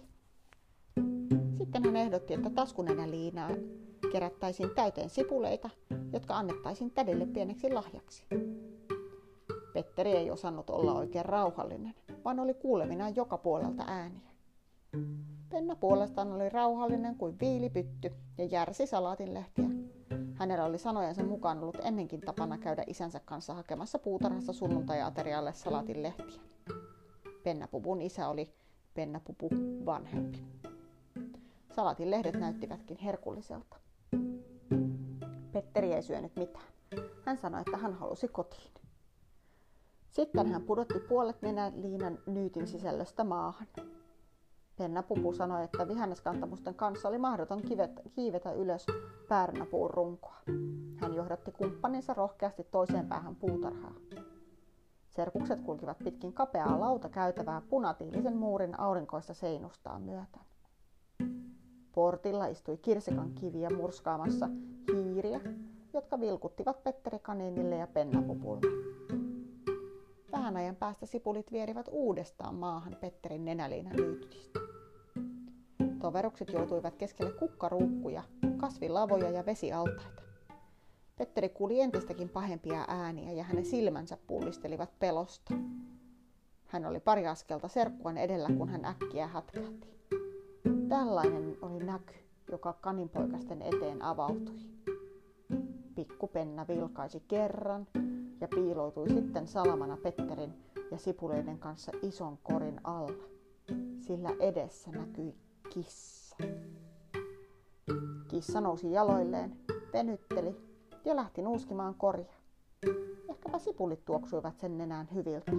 Sitten 1.59 1.85
hän 1.85 1.97
ehdotti, 1.97 2.35
että 2.35 2.51
taskunenä 2.51 3.11
liinaa 3.11 3.51
kerättäisiin 4.13 4.71
täyteen 4.75 5.11
sipuleita, 5.11 5.71
jotka 6.13 6.37
annettaisiin 6.37 6.91
tädille 6.91 7.27
pieneksi 7.27 7.73
lahjaksi. 7.73 8.25
Petteri 9.73 10.11
ei 10.11 10.31
osannut 10.31 10.71
olla 10.71 10.95
oikein 10.95 11.25
rauhallinen, 11.25 11.95
vaan 12.25 12.41
oli 12.41 12.55
kuulevinaan 12.55 13.17
joka 13.17 13.39
puolelta 13.39 13.85
ääniä. 13.87 14.31
Penna 15.49 15.77
puolestaan 15.77 16.33
oli 16.33 16.49
rauhallinen 16.49 17.17
kuin 17.17 17.41
viilipytty 17.41 18.13
ja 18.39 18.45
järsi 18.45 18.87
salaatinlehtiä. 18.87 19.69
Hänellä 20.39 20.65
oli 20.65 20.79
sanojensa 20.79 21.25
mukaan 21.25 21.59
ollut 21.59 21.79
ennenkin 21.83 22.21
tapana 22.21 22.59
käydä 22.59 22.85
isänsä 22.87 23.21
kanssa 23.21 23.55
hakemassa 23.55 23.99
puutarhassa 23.99 24.53
sunnuntai-aterialle 24.53 25.53
salaatinlehtiä. 25.53 26.41
Pennapupun 27.43 28.03
isä 28.03 28.29
oli 28.29 28.55
Pennapupu 28.95 29.51
vanhempi. 29.87 30.45
Salaatin 31.77 32.11
lehdet 32.11 32.35
näyttivätkin 32.35 32.99
herkulliselta. 32.99 33.77
Petteri 35.53 35.93
ei 35.93 36.03
syönyt 36.03 36.37
mitään. 36.37 36.67
Hän 37.25 37.39
sanoi, 37.39 37.61
että 37.61 37.77
hän 37.77 37.95
halusi 37.95 38.29
kotiin. 38.29 38.73
Sitten 40.11 40.53
hän 40.53 40.63
pudotti 40.63 41.01
puolet 41.01 41.37
liinan 41.75 42.19
nyytin 42.27 42.67
sisällöstä 42.67 43.25
maahan. 43.25 43.67
Penna 44.79 45.03
Pupu 45.03 45.33
sanoi, 45.33 45.65
että 45.65 45.89
vihanneskantamusten 45.89 46.75
kanssa 46.75 47.09
oli 47.09 47.19
mahdoton 47.19 47.63
kivetä, 47.63 48.03
kiivetä 48.15 48.53
ylös 48.53 48.87
päärynäpuun 49.29 49.91
runkoa. 49.91 50.37
Hän 50.97 51.15
johdatti 51.15 51.53
kumppaninsa 51.53 52.15
rohkeasti 52.15 52.65
toiseen 52.71 53.09
päähän 53.09 53.37
puutarhaa. 53.37 53.95
Serkukset 55.09 55.61
kulkivat 55.61 55.99
pitkin 56.05 56.33
kapeaa 56.33 56.81
lautakäytävää 56.81 57.63
punatiilisen 57.71 58.37
muurin 58.37 58.81
aurinkoista 58.81 59.35
seinustaa 59.35 59.99
myöten. 59.99 60.43
Portilla 61.93 62.47
istui 62.47 62.77
kirsikan 62.77 63.33
kiviä 63.33 63.71
murskaamassa 63.71 64.49
hiiriä, 64.93 65.41
jotka 65.93 66.21
vilkuttivat 66.21 66.83
Petteri 66.85 67.19
Kaninille 67.19 67.77
ja 67.77 67.87
Pennapupulle. 67.87 68.61
Vähän 70.33 70.57
ajan 70.57 70.77
päästä 70.77 71.07
sipulit 71.07 71.53
vierivät 71.53 71.87
uudestaan 71.91 72.55
maahan 72.55 72.97
Petterin 73.01 73.45
nenäliinän 73.45 73.97
lyytistä. 73.97 74.68
Toverukset 76.01 76.53
joutuivat 76.53 76.97
keskelle 76.97 77.33
kukkaruukkuja, 77.33 78.23
kasvilavoja 78.57 79.31
ja 79.31 79.47
vesialtaita. 79.47 80.23
Petteri 81.17 81.49
kuuli 81.49 81.81
entistäkin 81.81 82.29
pahempia 82.29 82.85
ääniä 82.89 83.33
ja 83.33 83.45
hänen 83.45 83.65
silmänsä 83.65 84.19
pullistelivat 84.27 84.99
pelosta. 84.99 85.55
Hän 86.67 86.87
oli 86.87 87.01
pari 87.01 87.27
askelta 87.27 87.69
serkkuan 87.69 88.19
edellä, 88.19 88.49
kun 88.59 88.69
hän 88.69 88.85
äkkiä 88.85 89.27
hätkähti. 89.27 89.89
Tällainen 90.89 91.57
oli 91.63 91.85
näky, 91.85 92.15
joka 92.51 92.73
kaninpoikasten 92.73 93.63
eteen 93.63 94.03
avautui. 94.03 94.61
Pikkupenna 95.95 96.69
vilkaisi 96.69 97.23
kerran 97.29 97.87
ja 98.41 98.49
piiloutui 98.49 99.09
sitten 99.09 99.47
salamana 99.47 99.97
Petterin 99.97 100.55
ja 100.91 100.99
sipuleiden 100.99 101.59
kanssa 101.59 101.93
ison 102.03 102.39
korin 102.43 102.81
alla, 102.85 103.25
sillä 103.99 104.31
edessä 104.41 104.91
näkyi 104.91 105.35
kissa. 105.71 106.37
Kissa 108.29 108.61
nousi 108.61 108.93
jaloilleen, 108.93 109.57
venytteli 109.93 110.57
ja 111.05 111.17
lähti 111.17 111.43
nuuskimaan 111.43 111.95
koria. 111.95 112.35
Ehkäpä 113.29 113.59
sipulit 113.59 114.05
tuoksuivat 114.05 114.59
sen 114.59 114.79
nenään 114.79 115.09
hyviltä. 115.15 115.53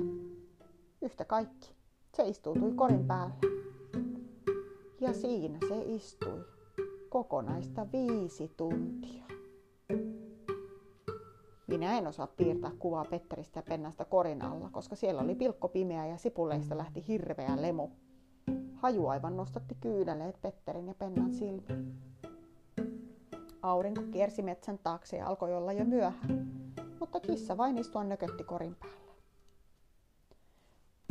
Yhtä 1.01 1.25
kaikki, 1.25 1.75
se 2.13 2.27
istuutui 2.27 2.71
korin 2.71 3.07
päälle. 3.07 3.35
Ja 5.01 5.13
siinä 5.13 5.57
se 5.67 5.81
istui 5.85 6.45
kokonaista 7.09 7.87
viisi 7.91 8.53
tuntia. 8.57 9.25
Minä 11.67 11.97
en 11.97 12.07
osaa 12.07 12.27
piirtää 12.27 12.71
kuvaa 12.79 13.05
Petteristä 13.05 13.59
ja 13.59 13.63
Pennasta 13.69 14.05
korin 14.05 14.41
alla, 14.41 14.69
koska 14.71 14.95
siellä 14.95 15.21
oli 15.21 15.35
pilkko 15.35 15.67
pimeä 15.67 16.07
ja 16.07 16.17
sipuleista 16.17 16.77
lähti 16.77 17.07
hirveä 17.07 17.61
lemu. 17.61 17.89
Haju 18.81 19.07
aivan 19.07 19.37
nostatti 19.37 19.75
kyyneleet 19.81 20.41
Petterin 20.41 20.87
ja 20.87 20.93
Pennan 20.93 21.33
silmiin. 21.33 21.99
Aurinko 23.61 24.01
kiersi 24.11 24.41
metsän 24.41 24.79
taakse 24.83 25.17
ja 25.17 25.27
alkoi 25.27 25.53
olla 25.53 25.73
jo 25.73 25.85
myöhä, 25.85 26.25
mutta 26.99 27.19
kissa 27.19 27.57
vain 27.57 27.77
istua 27.77 28.03
nökötti 28.03 28.43
korin 28.43 28.75
päällä. 28.75 29.13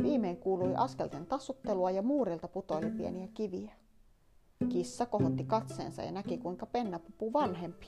Viimein 0.03 0.37
kuului 0.37 0.75
askelten 0.75 1.25
tassuttelua 1.25 1.91
ja 1.91 2.01
muurilta 2.01 2.47
putoili 2.47 2.91
pieniä 2.91 3.27
kiviä. 3.33 3.71
Kissa 4.69 5.05
kohotti 5.05 5.43
katseensa 5.43 6.01
ja 6.01 6.11
näki, 6.11 6.37
kuinka 6.37 6.65
pennapupu 6.65 7.33
vanhempi 7.33 7.87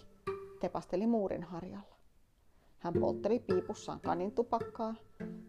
tepasteli 0.59 1.07
muurin 1.07 1.43
harjalla. 1.43 1.95
Hän 2.79 2.93
poltteli 2.99 3.39
piipussaan 3.39 3.99
kanin 3.99 4.31
tupakkaa 4.31 4.95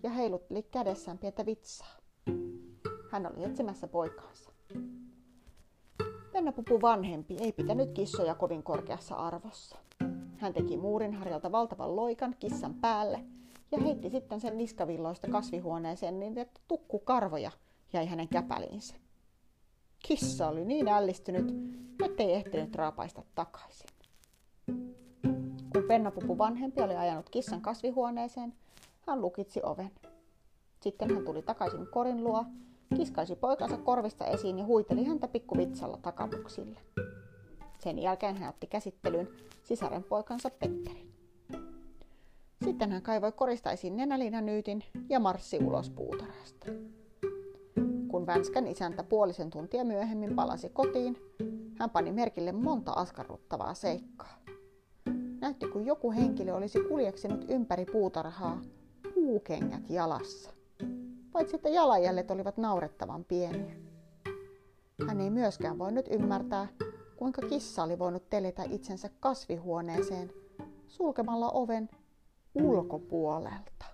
ja 0.02 0.10
heilutteli 0.10 0.62
kädessään 0.62 1.18
pientä 1.18 1.46
vitsaa. 1.46 2.02
Hän 3.12 3.32
oli 3.32 3.44
etsimässä 3.44 3.88
poikaansa. 3.88 4.50
Pennapupu 6.32 6.80
vanhempi 6.82 7.36
ei 7.40 7.52
pitänyt 7.52 7.90
kissoja 7.92 8.34
kovin 8.34 8.62
korkeassa 8.62 9.14
arvossa. 9.14 9.76
Hän 10.38 10.52
teki 10.52 10.76
muurin 10.76 11.14
harjalta 11.14 11.52
valtavan 11.52 11.96
loikan 11.96 12.36
kissan 12.38 12.74
päälle 12.74 13.24
ja 13.72 13.80
heitti 13.80 14.10
sitten 14.10 14.40
sen 14.40 14.58
niskavilloista 14.58 15.28
kasvihuoneeseen 15.28 16.20
niin, 16.20 16.38
että 16.38 16.60
tukku 16.68 16.98
karvoja 16.98 17.50
jäi 17.92 18.06
hänen 18.06 18.28
käpäliinsä. 18.28 18.94
Kissa 19.98 20.48
oli 20.48 20.64
niin 20.64 20.88
ällistynyt, 20.88 21.54
ettei 22.04 22.32
ehtinyt 22.32 22.74
raapaista 22.74 23.22
takaisin. 23.34 23.90
Kun 25.72 25.84
Pennapupu 25.88 26.38
vanhempi 26.38 26.82
oli 26.82 26.96
ajanut 26.96 27.30
kissan 27.30 27.60
kasvihuoneeseen, 27.60 28.54
hän 29.06 29.20
lukitsi 29.20 29.60
oven. 29.62 29.90
Sitten 30.80 31.14
hän 31.14 31.24
tuli 31.24 31.42
takaisin 31.42 31.86
korin 31.86 32.24
luo 32.24 32.44
kiskaisi 32.94 33.36
poikansa 33.36 33.76
korvista 33.76 34.26
esiin 34.26 34.58
ja 34.58 34.64
huiteli 34.64 35.04
häntä 35.04 35.28
pikkuvitsalla 35.28 35.98
takamuksille. 36.02 36.80
Sen 37.78 37.98
jälkeen 37.98 38.36
hän 38.36 38.48
otti 38.48 38.66
käsittelyyn 38.66 39.28
sisaren 39.62 40.04
poikansa 40.04 40.50
Petterin. 40.50 41.12
Sitten 42.64 42.92
hän 42.92 43.02
kaivoi 43.02 43.32
korista 43.32 43.72
esiin 43.72 43.96
nenälinänyytin 43.96 44.84
ja 45.08 45.20
marssi 45.20 45.58
ulos 45.58 45.90
puutarhasta. 45.90 46.66
Kun 48.08 48.26
Vänskän 48.26 48.66
isäntä 48.66 49.02
puolisen 49.02 49.50
tuntia 49.50 49.84
myöhemmin 49.84 50.34
palasi 50.34 50.68
kotiin, 50.68 51.16
Hän 51.82 51.90
pani 51.90 52.12
merkille 52.12 52.52
monta 52.52 52.92
askarruttavaa 52.92 53.74
seikkaa. 53.74 54.38
Näytti 55.40 55.66
kuin 55.68 55.86
joku 55.86 56.12
henkilö 56.12 56.54
olisi 56.54 56.80
kuljeksinut 56.80 57.44
ympäri 57.48 57.84
puutarhaa 57.84 58.60
puukengät 59.14 59.90
jalassa. 59.90 60.50
Paitsi 61.32 61.56
että 61.56 61.68
jalanjäljet 61.68 62.30
olivat 62.30 62.56
naurettavan 62.56 63.24
pieniä. 63.24 63.74
Hän 65.06 65.20
ei 65.20 65.30
myöskään 65.30 65.78
voinut 65.78 66.08
ymmärtää, 66.10 66.68
kuinka 67.16 67.42
kissa 67.42 67.82
oli 67.82 67.98
voinut 67.98 68.30
teletä 68.30 68.62
itsensä 68.70 69.10
kasvihuoneeseen 69.20 70.32
sulkemalla 70.88 71.50
oven 71.50 71.88
ulkopuolelta. 72.54 73.84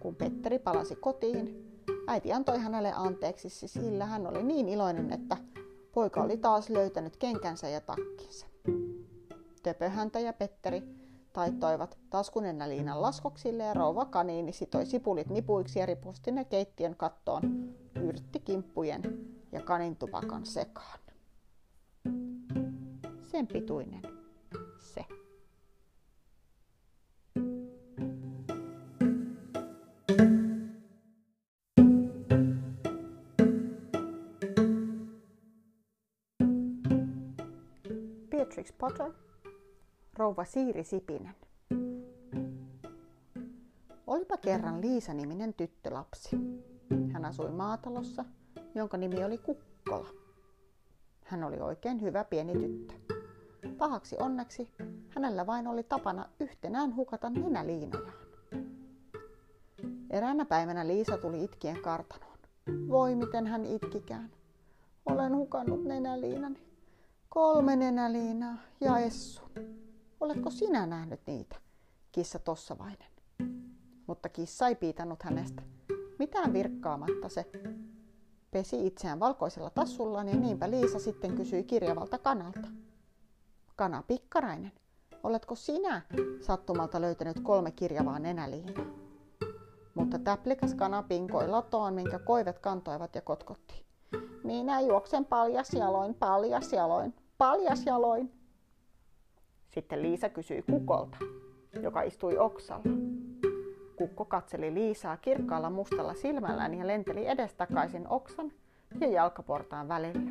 Kun 0.00 0.16
Petteri 0.16 0.58
palasi 0.58 0.96
kotiin, 0.96 1.72
äiti 2.06 2.32
antoi 2.32 2.58
hänelle 2.58 2.92
anteeksi, 2.92 3.48
sillä 3.48 4.06
hän 4.06 4.26
oli 4.26 4.42
niin 4.42 4.68
iloinen, 4.68 5.12
että 5.12 5.36
poika 5.92 6.22
oli 6.22 6.36
taas 6.36 6.70
löytänyt 6.70 7.16
kenkänsä 7.16 7.68
ja 7.68 7.80
takkinsa. 7.80 8.46
Töpöhäntä 9.62 10.20
ja 10.20 10.32
Petteri 10.32 10.82
taittoivat 11.38 11.98
taskunenäliinan 12.10 13.02
laskoksille 13.02 13.62
ja 13.62 13.74
rouva 13.74 14.04
kaniini 14.04 14.52
sitoi 14.52 14.86
sipulit 14.86 15.28
nipuiksi 15.28 15.78
ja 15.78 15.86
ripusti 15.86 16.32
ne 16.32 16.44
keittiön 16.44 16.96
kattoon 16.96 17.74
yrttikimppujen 18.02 19.02
ja 19.52 19.60
kanintupakan 19.60 20.46
sekaan. 20.46 20.98
Sen 23.22 23.46
pituinen 23.46 24.02
se. 24.78 25.04
Beatrix 38.30 38.72
Potter, 38.78 39.12
rouva 40.18 40.44
Siiri 40.44 40.84
Sipinen. 40.84 41.34
Olipa 44.06 44.36
kerran 44.36 44.80
Liisa-niminen 44.80 45.54
tyttölapsi. 45.54 46.36
Hän 47.12 47.24
asui 47.24 47.50
maatalossa, 47.50 48.24
jonka 48.74 48.96
nimi 48.96 49.24
oli 49.24 49.38
Kukkola. 49.38 50.08
Hän 51.24 51.44
oli 51.44 51.60
oikein 51.60 52.02
hyvä 52.02 52.24
pieni 52.24 52.52
tyttö. 52.52 52.94
Pahaksi 53.78 54.16
onneksi 54.20 54.68
hänellä 55.08 55.46
vain 55.46 55.66
oli 55.66 55.82
tapana 55.82 56.28
yhtenään 56.40 56.96
hukata 56.96 57.30
nenäliinojaan. 57.30 58.12
Eräänä 60.10 60.44
päivänä 60.44 60.86
Liisa 60.86 61.18
tuli 61.18 61.44
itkien 61.44 61.82
kartanoon. 61.82 62.38
Voi 62.88 63.14
miten 63.14 63.46
hän 63.46 63.64
itkikään. 63.64 64.30
Olen 65.06 65.36
hukannut 65.36 65.84
nenäliinani. 65.84 66.62
Kolme 67.28 67.76
nenäliinaa 67.76 68.56
ja 68.80 68.98
Essu. 68.98 69.42
Oletko 70.20 70.50
sinä 70.50 70.86
nähnyt 70.86 71.20
niitä? 71.26 71.56
Kissa 72.12 72.38
tossavainen. 72.38 73.08
Mutta 74.06 74.28
kissa 74.28 74.68
ei 74.68 74.74
piitannut 74.74 75.22
hänestä. 75.22 75.62
Mitään 76.18 76.52
virkkaamatta 76.52 77.28
se 77.28 77.50
pesi 78.50 78.86
itseään 78.86 79.20
valkoisella 79.20 79.70
tassullaan 79.70 80.28
ja 80.28 80.36
niinpä 80.36 80.70
Liisa 80.70 80.98
sitten 80.98 81.36
kysyi 81.36 81.64
kirjavalta 81.64 82.18
kanalta. 82.18 82.68
Kana 83.76 84.02
pikkarainen, 84.02 84.72
oletko 85.22 85.54
sinä 85.54 86.02
sattumalta 86.40 87.00
löytänyt 87.00 87.40
kolme 87.40 87.70
kirjavaa 87.70 88.18
nenäliinaa? 88.18 88.84
Mutta 89.94 90.18
täplikäs 90.18 90.74
kana 90.74 91.02
pinkoi 91.02 91.48
latoon, 91.48 91.94
minkä 91.94 92.18
koivet 92.18 92.58
kantoivat 92.58 93.14
ja 93.14 93.22
kotkotti. 93.22 93.84
Minä 94.44 94.80
juoksen 94.80 95.24
paljasjaloin, 95.24 96.14
paljasjaloin, 96.14 97.14
paljasjaloin. 97.38 98.37
Sitten 99.78 100.02
Liisa 100.02 100.28
kysyi 100.28 100.62
kukolta, 100.62 101.16
joka 101.82 102.02
istui 102.02 102.38
oksalla. 102.38 102.84
Kukko 103.96 104.24
katseli 104.24 104.74
Liisaa 104.74 105.16
kirkkaalla 105.16 105.70
mustalla 105.70 106.14
silmällään 106.14 106.74
ja 106.74 106.86
lenteli 106.86 107.26
edestakaisin 107.26 108.08
oksan 108.08 108.52
ja 109.00 109.08
jalkaportaan 109.08 109.88
välillä. 109.88 110.30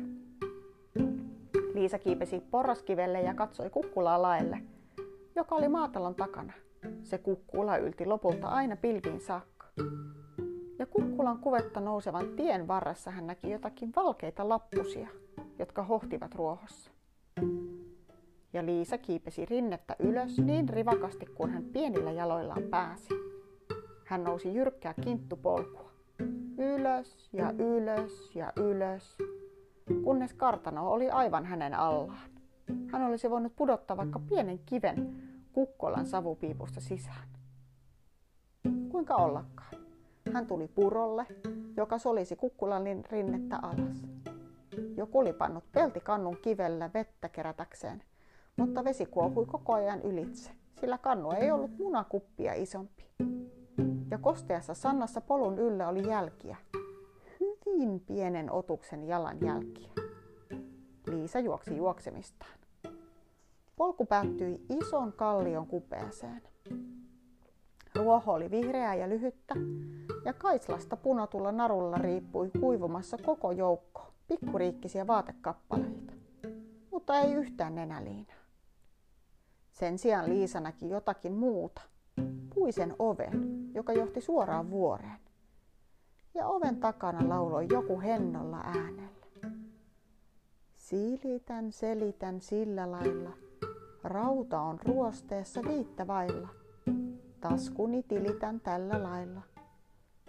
Liisa 1.74 1.98
kiipesi 1.98 2.40
porraskivelle 2.40 3.20
ja 3.20 3.34
katsoi 3.34 3.70
kukkulaa 3.70 4.22
laelle, 4.22 4.58
joka 5.36 5.54
oli 5.54 5.68
maatalon 5.68 6.14
takana. 6.14 6.52
Se 7.02 7.18
kukkula 7.18 7.76
ylti 7.76 8.06
lopulta 8.06 8.48
aina 8.48 8.76
pilviin 8.76 9.20
saakka. 9.20 9.66
Ja 10.78 10.86
kukkulan 10.86 11.38
kuvetta 11.38 11.80
nousevan 11.80 12.28
tien 12.36 12.68
varressa 12.68 13.10
hän 13.10 13.26
näki 13.26 13.50
jotakin 13.50 13.92
valkeita 13.96 14.48
lappusia, 14.48 15.08
jotka 15.58 15.82
hohtivat 15.82 16.34
ruohossa. 16.34 16.90
Ja 18.52 18.66
Liisa 18.66 18.98
kiipesi 18.98 19.46
rinnettä 19.46 19.96
ylös 19.98 20.38
niin 20.38 20.68
rivakasti 20.68 21.26
kuin 21.26 21.50
hän 21.50 21.64
pienillä 21.64 22.12
jaloillaan 22.12 22.62
pääsi. 22.62 23.08
Hän 24.04 24.24
nousi 24.24 24.54
jyrkkää 24.54 24.94
kinttupolkua. 24.94 25.90
Ylös 26.58 27.28
ja 27.32 27.52
ylös 27.58 28.36
ja 28.36 28.52
ylös, 28.56 29.18
kunnes 30.04 30.34
kartano 30.34 30.90
oli 30.90 31.10
aivan 31.10 31.44
hänen 31.44 31.74
allaan. 31.74 32.30
Hän 32.92 33.02
olisi 33.02 33.30
voinut 33.30 33.56
pudottaa 33.56 33.96
vaikka 33.96 34.18
pienen 34.18 34.58
kiven 34.66 35.22
kukkolan 35.52 36.06
savupiipusta 36.06 36.80
sisään. 36.80 37.28
Kuinka 38.88 39.14
ollakaan? 39.14 39.74
Hän 40.32 40.46
tuli 40.46 40.68
purolle, 40.68 41.26
joka 41.76 41.98
solisi 41.98 42.36
kukkulan 42.36 42.84
rinnettä 43.10 43.58
alas. 43.62 44.06
Joku 44.96 45.18
oli 45.18 45.32
pannut 45.32 45.64
peltikannun 45.72 46.36
kivellä 46.42 46.90
vettä 46.94 47.28
kerätäkseen, 47.28 48.02
mutta 48.58 48.84
vesi 48.84 49.06
kuohui 49.06 49.46
koko 49.46 49.72
ajan 49.72 50.02
ylitse, 50.02 50.50
sillä 50.80 50.98
kannu 50.98 51.30
ei 51.30 51.50
ollut 51.50 51.78
munakuppia 51.78 52.54
isompi. 52.54 53.04
Ja 54.10 54.18
kosteassa 54.18 54.74
sannassa 54.74 55.20
polun 55.20 55.58
yllä 55.58 55.88
oli 55.88 56.08
jälkiä, 56.08 56.56
hyvin 57.40 58.00
pienen 58.00 58.52
otuksen 58.52 59.08
jalan 59.08 59.38
jälkiä. 59.40 59.90
Liisa 61.06 61.40
juoksi 61.40 61.76
juoksemistaan. 61.76 62.58
Polku 63.76 64.06
päättyi 64.06 64.66
ison 64.70 65.12
kallion 65.12 65.66
kupeeseen. 65.66 66.42
Ruoho 67.94 68.32
oli 68.32 68.50
vihreää 68.50 68.94
ja 68.94 69.08
lyhyttä, 69.08 69.54
ja 70.24 70.32
Kaislasta 70.32 70.96
punotulla 70.96 71.52
narulla 71.52 71.98
riippui 71.98 72.50
kuivumassa 72.60 73.18
koko 73.18 73.52
joukko 73.52 74.06
pikkuriikkisiä 74.28 75.06
vaatekappaleita, 75.06 76.12
mutta 76.90 77.20
ei 77.20 77.32
yhtään 77.32 77.74
nenäliinaa. 77.74 78.37
Sen 79.78 79.98
sijaan 79.98 80.28
Liisa 80.28 80.60
näki 80.60 80.88
jotakin 80.90 81.32
muuta, 81.32 81.82
puisen 82.54 82.96
oven, 82.98 83.30
joka 83.74 83.92
johti 83.92 84.20
suoraan 84.20 84.70
vuoreen. 84.70 85.20
Ja 86.34 86.46
oven 86.46 86.76
takana 86.76 87.28
lauloi 87.28 87.66
joku 87.70 88.00
hennolla 88.00 88.56
äänellä. 88.56 89.08
Silitän, 90.74 91.72
selitän 91.72 92.40
sillä 92.40 92.90
lailla, 92.90 93.30
rauta 94.04 94.60
on 94.60 94.78
ruosteessa 94.80 95.62
viittä 95.62 96.06
vailla. 96.06 96.48
Taskuni 97.40 98.02
tilitän 98.02 98.60
tällä 98.60 99.02
lailla, 99.02 99.42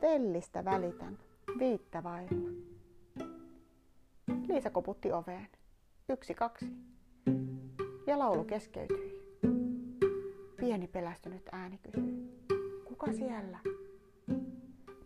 tellistä 0.01 0.65
välitän 0.65 1.17
viittä 1.59 2.03
vailla. 2.03 2.49
Liisa 4.47 4.69
koputti 4.69 5.11
oveen. 5.11 5.47
Yksi, 6.09 6.33
kaksi. 6.33 6.73
Ja 8.07 8.19
laulu 8.19 8.43
keskeytyi. 8.43 9.18
Pieni 10.59 10.87
pelästynyt 10.87 11.49
ääni 11.51 11.79
kysyi. 11.83 12.45
Kuka 12.85 13.13
siellä? 13.13 13.59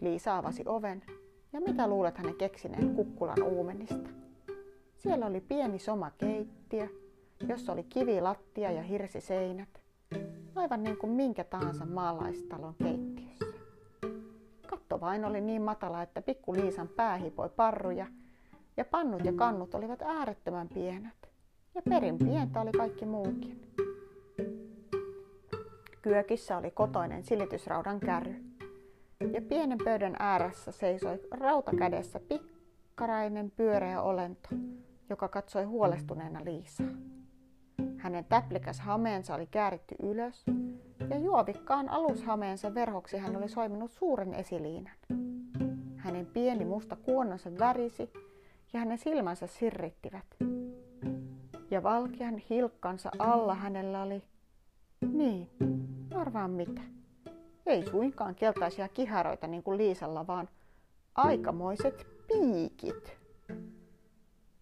Liisa 0.01 0.37
avasi 0.37 0.63
oven. 0.65 1.03
Ja 1.53 1.61
mitä 1.61 1.87
luulet 1.87 2.17
hänen 2.17 2.35
keksineen 2.35 2.95
kukkulan 2.95 3.43
uumenista? 3.43 4.09
Siellä 4.95 5.25
oli 5.25 5.41
pieni 5.41 5.79
soma 5.79 6.11
keittiö, 6.17 6.87
jossa 7.47 7.73
oli 7.73 7.83
kivilattia 7.83 8.71
ja 8.71 8.81
hirsiseinät. 8.81 9.81
Aivan 10.55 10.83
niin 10.83 10.97
kuin 10.97 11.11
minkä 11.11 11.43
tahansa 11.43 11.85
maalaistalon 11.85 12.75
keittiössä. 12.83 13.45
Katto 14.67 15.01
vain 15.01 15.25
oli 15.25 15.41
niin 15.41 15.61
matala, 15.61 16.01
että 16.01 16.21
pikku 16.21 16.53
Liisan 16.53 16.87
pää 16.87 17.17
hipoi 17.17 17.49
parruja 17.49 18.05
ja 18.77 18.85
pannut 18.85 19.25
ja 19.25 19.33
kannut 19.33 19.75
olivat 19.75 20.01
äärettömän 20.01 20.69
pienet. 20.73 21.29
Ja 21.75 21.81
perin 21.89 22.17
pientä 22.17 22.61
oli 22.61 22.71
kaikki 22.71 23.05
muukin. 23.05 23.73
Kyökissä 26.03 26.57
oli 26.57 26.71
kotoinen 26.71 27.23
silitysraudan 27.23 27.99
kärry. 27.99 28.35
Ja 29.31 29.41
pienen 29.41 29.77
pöydän 29.83 30.15
ääressä 30.19 30.71
seisoi 30.71 31.19
rautakädessä 31.31 32.19
pikkarainen 32.19 33.51
pyöreä 33.51 34.01
olento, 34.01 34.49
joka 35.09 35.27
katsoi 35.27 35.63
huolestuneena 35.63 36.39
Liisaa. 36.43 36.87
Hänen 37.97 38.25
täplikäs 38.25 38.79
hameensa 38.79 39.35
oli 39.35 39.47
kääritty 39.47 39.95
ylös 40.03 40.45
ja 41.09 41.17
juovikkaan 41.17 41.89
alushameensa 41.89 42.73
verhoksi 42.73 43.17
hän 43.17 43.35
oli 43.35 43.49
soiminut 43.49 43.91
suuren 43.91 44.33
esiliinan. 44.33 44.95
Hänen 45.97 46.25
pieni 46.25 46.65
musta 46.65 46.95
kuononsa 46.95 47.49
värisi 47.59 48.13
ja 48.73 48.79
hänen 48.79 48.97
silmänsä 48.97 49.47
sirrittivät. 49.47 50.25
Ja 51.71 51.83
valkean 51.83 52.37
hilkkansa 52.37 53.11
alla 53.19 53.55
hänellä 53.55 54.01
oli, 54.03 54.23
niin, 55.11 55.49
arvaan 56.15 56.51
mitä. 56.51 56.81
Ei 57.65 57.85
suinkaan 57.89 58.35
keltaisia 58.35 58.87
kiharoita 58.87 59.47
niin 59.47 59.63
kuin 59.63 59.77
Liisalla, 59.77 60.27
vaan 60.27 60.49
aikamoiset 61.15 62.07
piikit. 62.27 63.17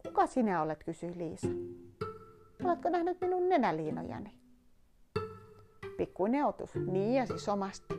Kuka 0.04 0.28
sinä 0.28 0.62
olet, 0.62 0.84
kysyi 0.84 1.18
Liisa. 1.18 1.48
Oletko 2.64 2.90
nähnyt 2.90 3.22
minun 3.22 3.50
nenäliinojani? 3.50 4.34
Pikkuinen 5.98 6.46
otus, 6.46 6.76
niiasi 6.76 7.40
somasti. 7.40 7.96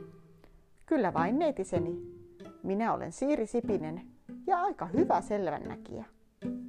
Kyllä 0.87 1.15
vain 1.15 1.39
neitiseni. 1.39 2.23
Minä 2.63 2.95
olen 2.95 3.13
Siiri 3.13 3.47
Sipinen 3.47 4.07
ja 4.47 4.61
aika 4.61 4.87
hyvä 4.87 5.21
selvännäkijä. 5.21 6.05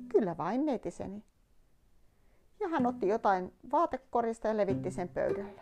Kyllä 0.10 0.38
vain 0.38 0.66
neitiseni. 0.66 1.24
Ja 2.64 2.70
hän 2.70 2.86
otti 2.86 3.08
jotain 3.08 3.54
vaatekorista 3.72 4.48
ja 4.48 4.58
levitti 4.58 4.92
sen 4.92 5.10
pöydälle. 5.10 5.62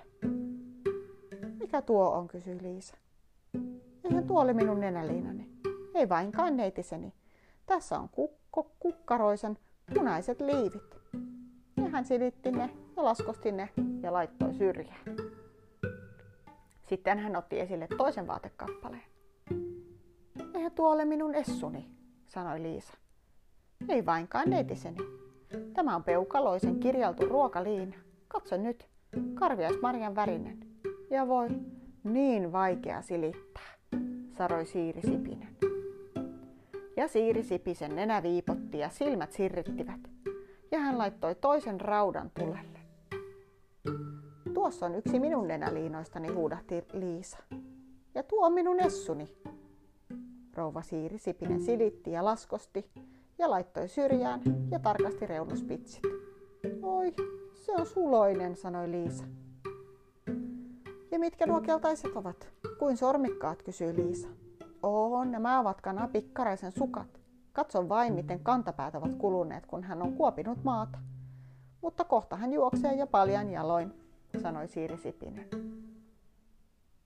Mikä 1.59 1.81
tuo 1.81 2.09
on, 2.09 2.27
kysyi 2.27 2.57
Liisa. 2.61 2.97
Eihän 4.03 4.27
tuo 4.27 4.41
ole 4.41 4.53
minun 4.53 4.79
nenäliinani. 4.79 5.49
Ei 5.93 6.09
vainkaan 6.09 6.57
neitiseni. 6.57 7.13
Tässä 7.65 7.99
on 7.99 8.09
kukko, 8.09 8.71
kukkaroisen 8.79 9.57
punaiset 9.93 10.41
liivit. 10.41 10.97
Ja 11.77 11.89
hän 11.89 12.05
silitti 12.05 12.51
ne 12.51 12.69
ja 12.97 13.03
laskosti 13.03 13.51
ne 13.51 13.69
ja 14.01 14.13
laittoi 14.13 14.53
syrjään. 14.53 15.05
Sitten 16.89 17.19
hän 17.19 17.35
otti 17.35 17.59
esille 17.59 17.87
toisen 17.97 18.27
vaatekappaleen. 18.27 19.03
Eihän 20.53 20.71
tuo 20.71 20.91
ole 20.91 21.05
minun 21.05 21.35
essuni, 21.35 21.89
sanoi 22.27 22.61
Liisa. 22.61 22.93
Ei 23.89 24.05
vainkaan 24.05 24.49
neitiseni. 24.49 25.20
Tämä 25.73 25.95
on 25.95 26.03
peukaloisen 26.03 26.79
kirjaltu 26.79 27.25
ruokaliina. 27.25 27.95
Katso 28.27 28.57
nyt, 28.57 28.89
karvias 29.33 29.75
Marjan 29.81 30.15
värinen. 30.15 30.57
Ja 31.09 31.27
voi, 31.27 31.47
niin 32.03 32.51
vaikea 32.51 33.01
silittää, 33.01 33.73
saroi 34.37 34.65
Siiri 34.65 35.01
Sipinen. 35.01 35.57
Ja 36.97 37.07
Siiri 37.07 37.43
Sipisen 37.43 37.95
nenä 37.95 38.23
viipotti 38.23 38.79
ja 38.79 38.89
silmät 38.89 39.31
sirrittivät. 39.31 39.99
Ja 40.71 40.79
hän 40.79 40.97
laittoi 40.97 41.35
toisen 41.35 41.81
raudan 41.81 42.31
tulelle. 42.39 42.79
Tuossa 44.53 44.85
on 44.85 44.95
yksi 44.95 45.19
minun 45.19 45.47
nenäliinoistani, 45.47 46.27
huudahti 46.27 46.83
Liisa. 46.93 47.37
Ja 48.15 48.23
tuo 48.23 48.45
on 48.45 48.53
minun 48.53 48.79
essuni. 48.79 49.37
Rouva 50.55 50.81
Siiri 50.81 51.17
Sipinen 51.17 51.61
silitti 51.61 52.11
ja 52.11 52.25
laskosti 52.25 52.91
ja 53.41 53.49
laittoi 53.49 53.87
syrjään 53.87 54.41
ja 54.71 54.79
tarkasti 54.79 55.27
reunuspitsit. 55.27 56.03
Oi, 56.81 57.13
se 57.53 57.71
on 57.71 57.85
suloinen, 57.85 58.55
sanoi 58.55 58.91
Liisa. 58.91 59.23
Ja 61.11 61.19
mitkä 61.19 61.47
nuo 61.47 61.61
keltaiset 61.61 62.15
ovat? 62.15 62.49
Kuin 62.79 62.97
sormikkaat, 62.97 63.63
kysyi 63.63 63.95
Liisa. 63.95 64.27
Oo, 64.83 65.23
nämä 65.23 65.59
ovat 65.59 65.81
kana 65.81 66.07
pikkaraisen 66.07 66.71
sukat. 66.71 67.21
Katso 67.53 67.89
vain, 67.89 68.13
miten 68.13 68.39
kantapäät 68.39 68.95
ovat 68.95 69.15
kuluneet, 69.15 69.65
kun 69.65 69.83
hän 69.83 70.01
on 70.01 70.13
kuopinut 70.13 70.63
maata. 70.63 70.99
Mutta 71.81 72.03
kohta 72.03 72.35
hän 72.35 72.53
juoksee 72.53 72.93
jo 72.95 73.07
paljon 73.07 73.51
jaloin, 73.51 73.93
sanoi 74.41 74.67
Siiri 74.67 74.97
Sipinen. 74.97 75.49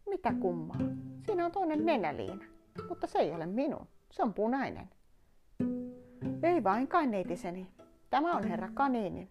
Mitä 0.09 0.33
kummaa? 0.39 0.79
Siinä 1.25 1.45
on 1.45 1.51
toinen 1.51 1.85
nenäliina, 1.85 2.45
mutta 2.89 3.07
se 3.07 3.19
ei 3.19 3.31
ole 3.31 3.45
minun. 3.45 3.87
Se 4.11 4.23
on 4.23 4.33
punainen. 4.33 4.89
Ei 6.45 6.63
vain 6.63 6.87
neitiseni. 7.07 7.67
Tämä 8.09 8.35
on 8.37 8.43
herra 8.43 8.69
kaniinin. 8.73 9.29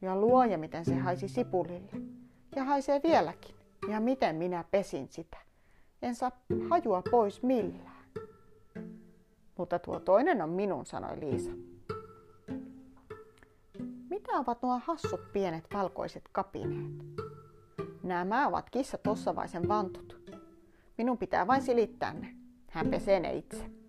Ja 0.00 0.16
luoja, 0.16 0.58
miten 0.58 0.84
se 0.84 0.94
haisi 0.94 1.28
sipulille. 1.28 1.90
Ja 2.56 2.64
haisee 2.64 3.00
vieläkin. 3.02 3.54
Ja 3.88 4.00
miten 4.00 4.36
minä 4.36 4.64
pesin 4.70 5.08
sitä. 5.08 5.36
En 6.02 6.14
saa 6.14 6.30
hajua 6.70 7.02
pois 7.10 7.42
millään. 7.42 8.04
Mutta 9.58 9.78
tuo 9.78 10.00
toinen 10.00 10.42
on 10.42 10.48
minun, 10.50 10.86
sanoi 10.86 11.20
Liisa. 11.20 11.50
Mitä 14.10 14.32
ovat 14.32 14.62
nuo 14.62 14.80
hassut 14.84 15.32
pienet 15.32 15.64
valkoiset 15.74 16.24
kapineet? 16.32 16.92
Nämä 18.02 18.48
ovat 18.48 18.70
kissa 18.70 18.98
tossavaisen 18.98 19.68
vantut. 19.68 20.32
Minun 20.98 21.18
pitää 21.18 21.46
vain 21.46 21.62
silittää 21.62 22.14
ne. 22.14 22.34
Hän 22.70 22.88
pesee 22.88 23.20
ne 23.20 23.34
itse. 23.34 23.81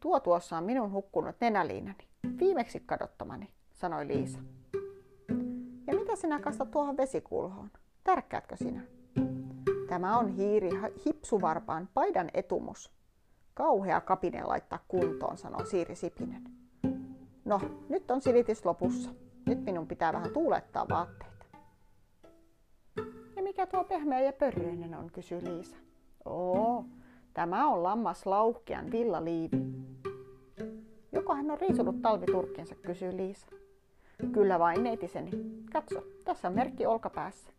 Tuo 0.00 0.20
tuossa 0.20 0.56
on 0.56 0.64
minun 0.64 0.92
hukkunut 0.92 1.36
nenäliinani, 1.40 2.08
viimeksi 2.38 2.80
kadottomani, 2.80 3.48
sanoi 3.72 4.06
Liisa. 4.06 4.38
Ja 5.86 5.94
mitä 5.94 6.16
sinä 6.16 6.40
kastat 6.40 6.70
tuohon 6.70 6.96
vesikulhoon? 6.96 7.70
Tärkkäätkö 8.04 8.56
sinä? 8.56 8.82
Tämä 9.88 10.18
on 10.18 10.28
hiiri 10.28 10.70
hipsuvarpaan 11.06 11.88
paidan 11.94 12.30
etumus. 12.34 12.92
Kauhea 13.54 14.00
kapine 14.00 14.42
laittaa 14.42 14.84
kuntoon, 14.88 15.38
sanoi 15.38 15.66
Siiri 15.66 15.96
Sipinen. 15.96 16.44
No, 17.44 17.60
nyt 17.88 18.10
on 18.10 18.20
silitys 18.20 18.64
lopussa. 18.64 19.10
Nyt 19.46 19.64
minun 19.64 19.86
pitää 19.86 20.12
vähän 20.12 20.30
tuulettaa 20.30 20.88
vaatteita. 20.88 21.46
Ja 23.36 23.42
mikä 23.42 23.66
tuo 23.66 23.84
pehmeä 23.84 24.20
ja 24.20 24.32
pörröinen 24.32 24.94
on, 24.94 25.10
kysyi 25.12 25.44
Liisa. 25.44 25.76
Oo, 26.24 26.84
tämä 27.34 27.68
on 27.68 27.82
lammas 27.82 28.26
lauhkean 28.26 28.92
villaliivi. 28.92 29.56
Joko 31.12 31.34
hän 31.34 31.50
on 31.50 31.60
riisunut 31.60 32.02
talviturkkinsa, 32.02 32.74
kysyi 32.74 33.16
Liisa. 33.16 33.46
Kyllä 34.32 34.58
vain 34.58 34.82
neitiseni. 34.82 35.30
Katso, 35.72 36.02
tässä 36.24 36.48
on 36.48 36.54
merkki 36.54 36.86
olkapäässä. 36.86 37.52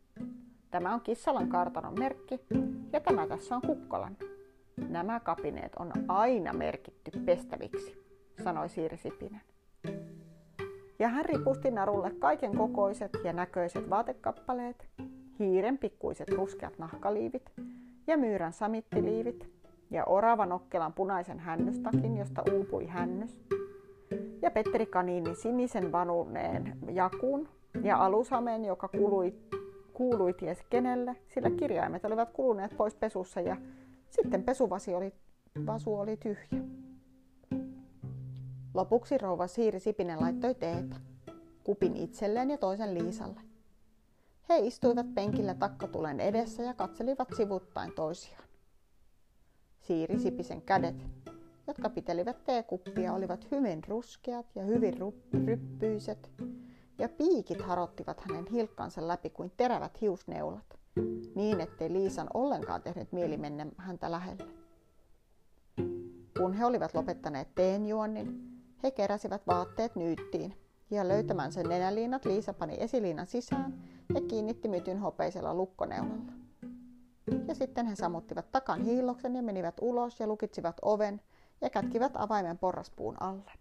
Tämä 0.72 0.94
on 0.94 1.02
Kissalan 1.02 1.50
kartanon 1.50 2.00
merkki 2.00 2.40
ja 2.94 3.00
tämä 3.00 3.28
tässä 3.28 3.56
on 3.56 3.62
Kukkolan. 3.62 4.18
Nämä 4.90 5.20
kapineet 5.20 5.76
on 5.80 5.92
aina 6.08 6.54
merkitty 6.54 7.12
pestäviksi, 7.26 8.04
sanoi 8.44 8.70
Siiri 8.70 8.98
Sipinen. 8.98 9.42
Ja 11.00 11.08
hän 11.08 11.26
ripusti 11.26 11.72
narulle 11.72 12.12
kaiken 12.20 12.58
kokoiset 12.58 13.12
ja 13.24 13.34
näköiset 13.34 13.90
vaatekappaleet, 13.90 14.88
hiiren 15.40 15.78
pikkuiset 15.78 16.30
ruskeat 16.30 16.78
nahkaliivit 16.78 17.52
ja 18.08 18.18
myyrän 18.18 18.54
samittiliivit 18.54 19.61
ja 19.92 20.06
orava 20.06 20.46
nokkelan 20.46 20.94
punaisen 20.94 21.40
hännystakin, 21.40 22.18
josta 22.18 22.44
uupui 22.54 22.86
hännys, 22.86 23.40
ja 24.42 24.52
Petteri 24.52 24.86
Kaniinin 24.86 25.36
sinisen 25.36 25.92
vanuneen 25.92 26.78
jakun 26.90 27.50
ja 27.84 28.06
alushameen, 28.06 28.66
joka 28.66 28.88
kului, 28.88 29.34
kuului 29.94 30.34
ties 30.34 30.64
kenelle, 30.70 31.16
sillä 31.28 31.50
kirjaimet 31.50 32.06
olivat 32.06 32.30
kuluneet 32.30 32.78
pois 32.78 32.96
pesussa 32.96 33.42
ja 33.42 33.58
sitten 34.10 34.44
pesuvasi 34.44 34.94
oli, 34.94 35.14
vasu 35.66 35.96
oli 35.96 36.18
tyhjä. 36.18 36.62
Lopuksi 38.74 39.18
rouva 39.18 39.48
Siiri 39.48 39.80
Sipinen 39.80 40.22
laittoi 40.22 40.56
teetä, 40.56 40.96
kupin 41.64 41.96
itselleen 41.96 42.50
ja 42.50 42.58
toisen 42.58 42.94
Liisalle. 42.94 43.42
He 44.50 44.58
istuivat 44.58 45.14
penkillä 45.16 45.54
takkatulen 45.54 46.20
edessä 46.20 46.64
ja 46.64 46.74
katselivat 46.74 47.28
sivuttain 47.38 47.92
toisiaan. 47.92 48.51
Siiri 49.92 50.20
Sipisen 50.20 50.62
kädet, 50.62 50.96
jotka 51.68 51.90
pitelivät 51.90 52.44
teekuppia, 52.44 53.14
olivat 53.14 53.52
hyvin 53.52 53.84
ruskeat 53.88 54.46
ja 54.56 54.64
hyvin 54.64 54.98
ryppyiset, 55.46 56.32
ja 56.98 57.10
piikit 57.10 57.62
harottivat 57.62 58.22
hänen 58.22 58.48
hilkkansa 58.48 59.08
läpi 59.08 59.30
kuin 59.30 59.52
terävät 59.58 60.02
hiusneulat, 60.02 60.80
niin 61.36 61.62
ettei 61.62 61.94
Liisan 61.94 62.28
ollenkaan 62.34 62.82
tehnyt 62.82 63.12
mieli 63.12 63.38
mennä 63.38 63.66
häntä 63.78 64.12
lähelle. 64.12 64.48
Kun 66.38 66.54
he 66.54 66.66
olivat 66.66 66.94
lopettaneet 66.94 67.56
teenjuonnin, 67.56 68.42
he 68.84 68.92
keräsivät 68.92 69.48
vaatteet 69.48 69.96
nyyttiin, 69.96 70.54
ja 70.92 71.08
löytämänsä 71.08 71.64
nenäliinat 71.64 72.26
Liisa 72.26 72.54
pani 72.54 72.76
esiliinan 72.80 73.28
sisään 73.28 73.84
ja 74.14 74.22
kiinnitti 74.22 74.68
mytyn 74.68 75.00
hopeisella 75.00 75.54
lukkoneulalla. 75.54 76.41
Ja 77.48 77.56
sitten 77.56 77.86
he 77.86 77.96
sammuttivat 77.96 78.52
takan 78.52 78.82
hiilloksen 78.82 79.36
ja 79.36 79.42
menivät 79.42 79.76
ulos 79.82 80.20
ja 80.20 80.28
lukitsivat 80.28 80.76
oven 80.82 81.22
ja 81.62 81.70
kätkivät 81.70 82.12
avaimen 82.16 82.58
porraspuun 82.58 83.16
alle. 83.20 83.52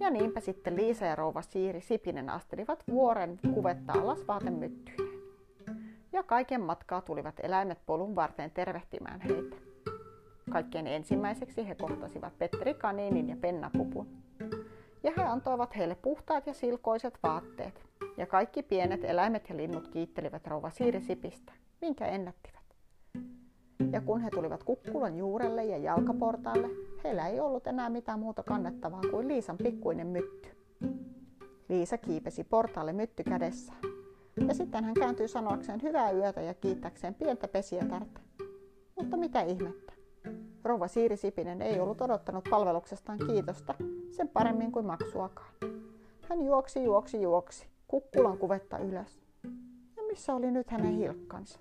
Ja 0.00 0.10
niinpä 0.10 0.40
sitten 0.40 0.76
Liisa 0.76 1.04
ja 1.04 1.14
rouva 1.14 1.42
Siiri 1.42 1.80
Sipinen 1.80 2.30
astelivat 2.30 2.84
vuoren 2.90 3.38
kuvetta 3.54 3.92
alas 3.92 4.28
vaatemyttyineen. 4.28 5.20
Ja 6.12 6.22
kaiken 6.22 6.60
matkaa 6.60 7.00
tulivat 7.00 7.34
eläimet 7.42 7.78
polun 7.86 8.16
varten 8.16 8.50
tervehtimään 8.50 9.20
heitä. 9.20 9.56
Kaikkein 10.52 10.86
ensimmäiseksi 10.86 11.68
he 11.68 11.74
kohtasivat 11.74 12.38
Petteri 12.38 12.74
Kaniinin 12.74 13.28
ja 13.28 13.36
Pennapupun. 13.36 14.06
Ja 15.02 15.12
he 15.16 15.22
antoivat 15.22 15.76
heille 15.76 15.94
puhtaat 15.94 16.46
ja 16.46 16.54
silkoiset 16.54 17.18
vaatteet. 17.22 17.86
Ja 18.16 18.26
kaikki 18.26 18.62
pienet 18.62 19.04
eläimet 19.04 19.48
ja 19.48 19.56
linnut 19.56 19.88
kiittelivät 19.88 20.46
rouva 20.46 20.70
Siiri 20.70 21.00
Sipistä 21.00 21.52
minkä 21.80 22.06
ennättivät. 22.06 22.60
Ja 23.92 24.00
kun 24.00 24.20
he 24.20 24.30
tulivat 24.30 24.62
kukkulan 24.64 25.16
juurelle 25.16 25.64
ja 25.64 25.78
jalkaportaalle, 25.78 26.68
heillä 27.04 27.28
ei 27.28 27.40
ollut 27.40 27.66
enää 27.66 27.88
mitään 27.88 28.18
muuta 28.18 28.42
kannettavaa 28.42 29.02
kuin 29.10 29.28
Liisan 29.28 29.58
pikkuinen 29.58 30.06
mytty. 30.06 30.48
Liisa 31.68 31.98
kiipesi 31.98 32.44
portaalle 32.44 32.92
mytty 32.92 33.24
kädessä. 33.24 33.72
Ja 34.48 34.54
sitten 34.54 34.84
hän 34.84 34.94
kääntyi 34.94 35.28
sanoakseen 35.28 35.82
hyvää 35.82 36.10
yötä 36.10 36.40
ja 36.40 36.54
kiittäkseen 36.54 37.14
pientä 37.14 37.48
pesijätärtä. 37.48 38.20
Mutta 38.96 39.16
mitä 39.16 39.42
ihmettä? 39.42 39.92
Rouva 40.64 40.88
Siiri 40.88 41.16
Sipinen 41.16 41.62
ei 41.62 41.80
ollut 41.80 42.00
odottanut 42.00 42.44
palveluksestaan 42.50 43.18
kiitosta 43.18 43.74
sen 44.10 44.28
paremmin 44.28 44.72
kuin 44.72 44.86
maksuakaan. 44.86 45.50
Hän 46.28 46.44
juoksi, 46.44 46.84
juoksi, 46.84 47.22
juoksi, 47.22 47.66
kukkulan 47.88 48.38
kuvetta 48.38 48.78
ylös. 48.78 49.22
Ja 49.96 50.02
missä 50.08 50.34
oli 50.34 50.50
nyt 50.50 50.70
hänen 50.70 50.92
hilkkansa? 50.92 51.60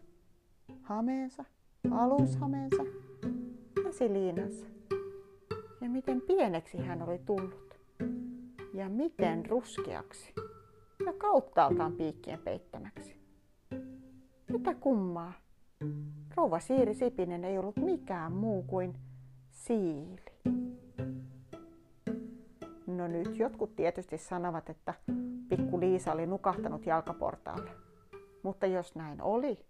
Hameensa, 0.89 1.45
alushameensa, 1.91 2.83
esiliinansa. 3.89 4.65
Ja 5.81 5.89
miten 5.89 6.21
pieneksi 6.21 6.77
hän 6.77 7.01
oli 7.01 7.19
tullut. 7.25 7.79
Ja 8.73 8.89
miten 8.89 9.45
ruskeaksi. 9.45 10.33
Ja 11.05 11.13
kauttaaltaan 11.13 11.93
piikkien 11.93 12.39
peittämäksi. 12.39 13.15
Mitä 14.47 14.73
kummaa? 14.73 15.33
Rouva 16.35 16.59
Siiri 16.59 16.93
Sipinen 16.93 17.43
ei 17.43 17.57
ollut 17.57 17.77
mikään 17.77 18.31
muu 18.31 18.63
kuin 18.63 18.93
siili. 19.49 20.21
No 22.87 23.07
nyt 23.07 23.37
jotkut 23.37 23.75
tietysti 23.75 24.17
sanovat, 24.17 24.69
että 24.69 24.93
pikku 25.49 25.79
Liisa 25.79 26.11
oli 26.11 26.25
nukahtanut 26.25 26.85
jalkaportaalle. 26.85 27.71
Mutta 28.43 28.65
jos 28.65 28.95
näin 28.95 29.21
oli, 29.21 29.68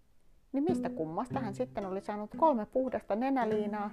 niin 0.52 0.64
mistä 0.64 0.90
kummasta 0.90 1.40
hän 1.40 1.54
sitten 1.54 1.86
oli 1.86 2.02
saanut 2.02 2.30
kolme 2.38 2.66
puhdasta 2.66 3.16
nenäliinaa 3.16 3.92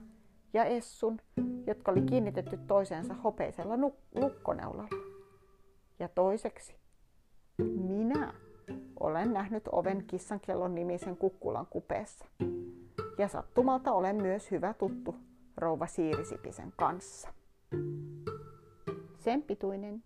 ja 0.52 0.64
essun, 0.64 1.18
jotka 1.66 1.92
oli 1.92 2.02
kiinnitetty 2.02 2.58
toiseensa 2.66 3.14
hopeisella 3.14 3.76
nuk- 3.76 4.20
lukkoneulalla. 4.20 4.88
Ja 5.98 6.08
toiseksi, 6.08 6.76
minä 7.88 8.34
olen 9.00 9.32
nähnyt 9.32 9.68
oven 9.72 10.04
kissankellon 10.06 10.74
nimisen 10.74 11.16
kukkulan 11.16 11.66
kupeessa. 11.70 12.26
Ja 13.18 13.28
sattumalta 13.28 13.92
olen 13.92 14.16
myös 14.16 14.50
hyvä 14.50 14.74
tuttu 14.74 15.14
rouva 15.56 15.86
Siirisipisen 15.86 16.72
kanssa. 16.76 17.28
Sen 19.18 19.42
pituinen 19.42 20.02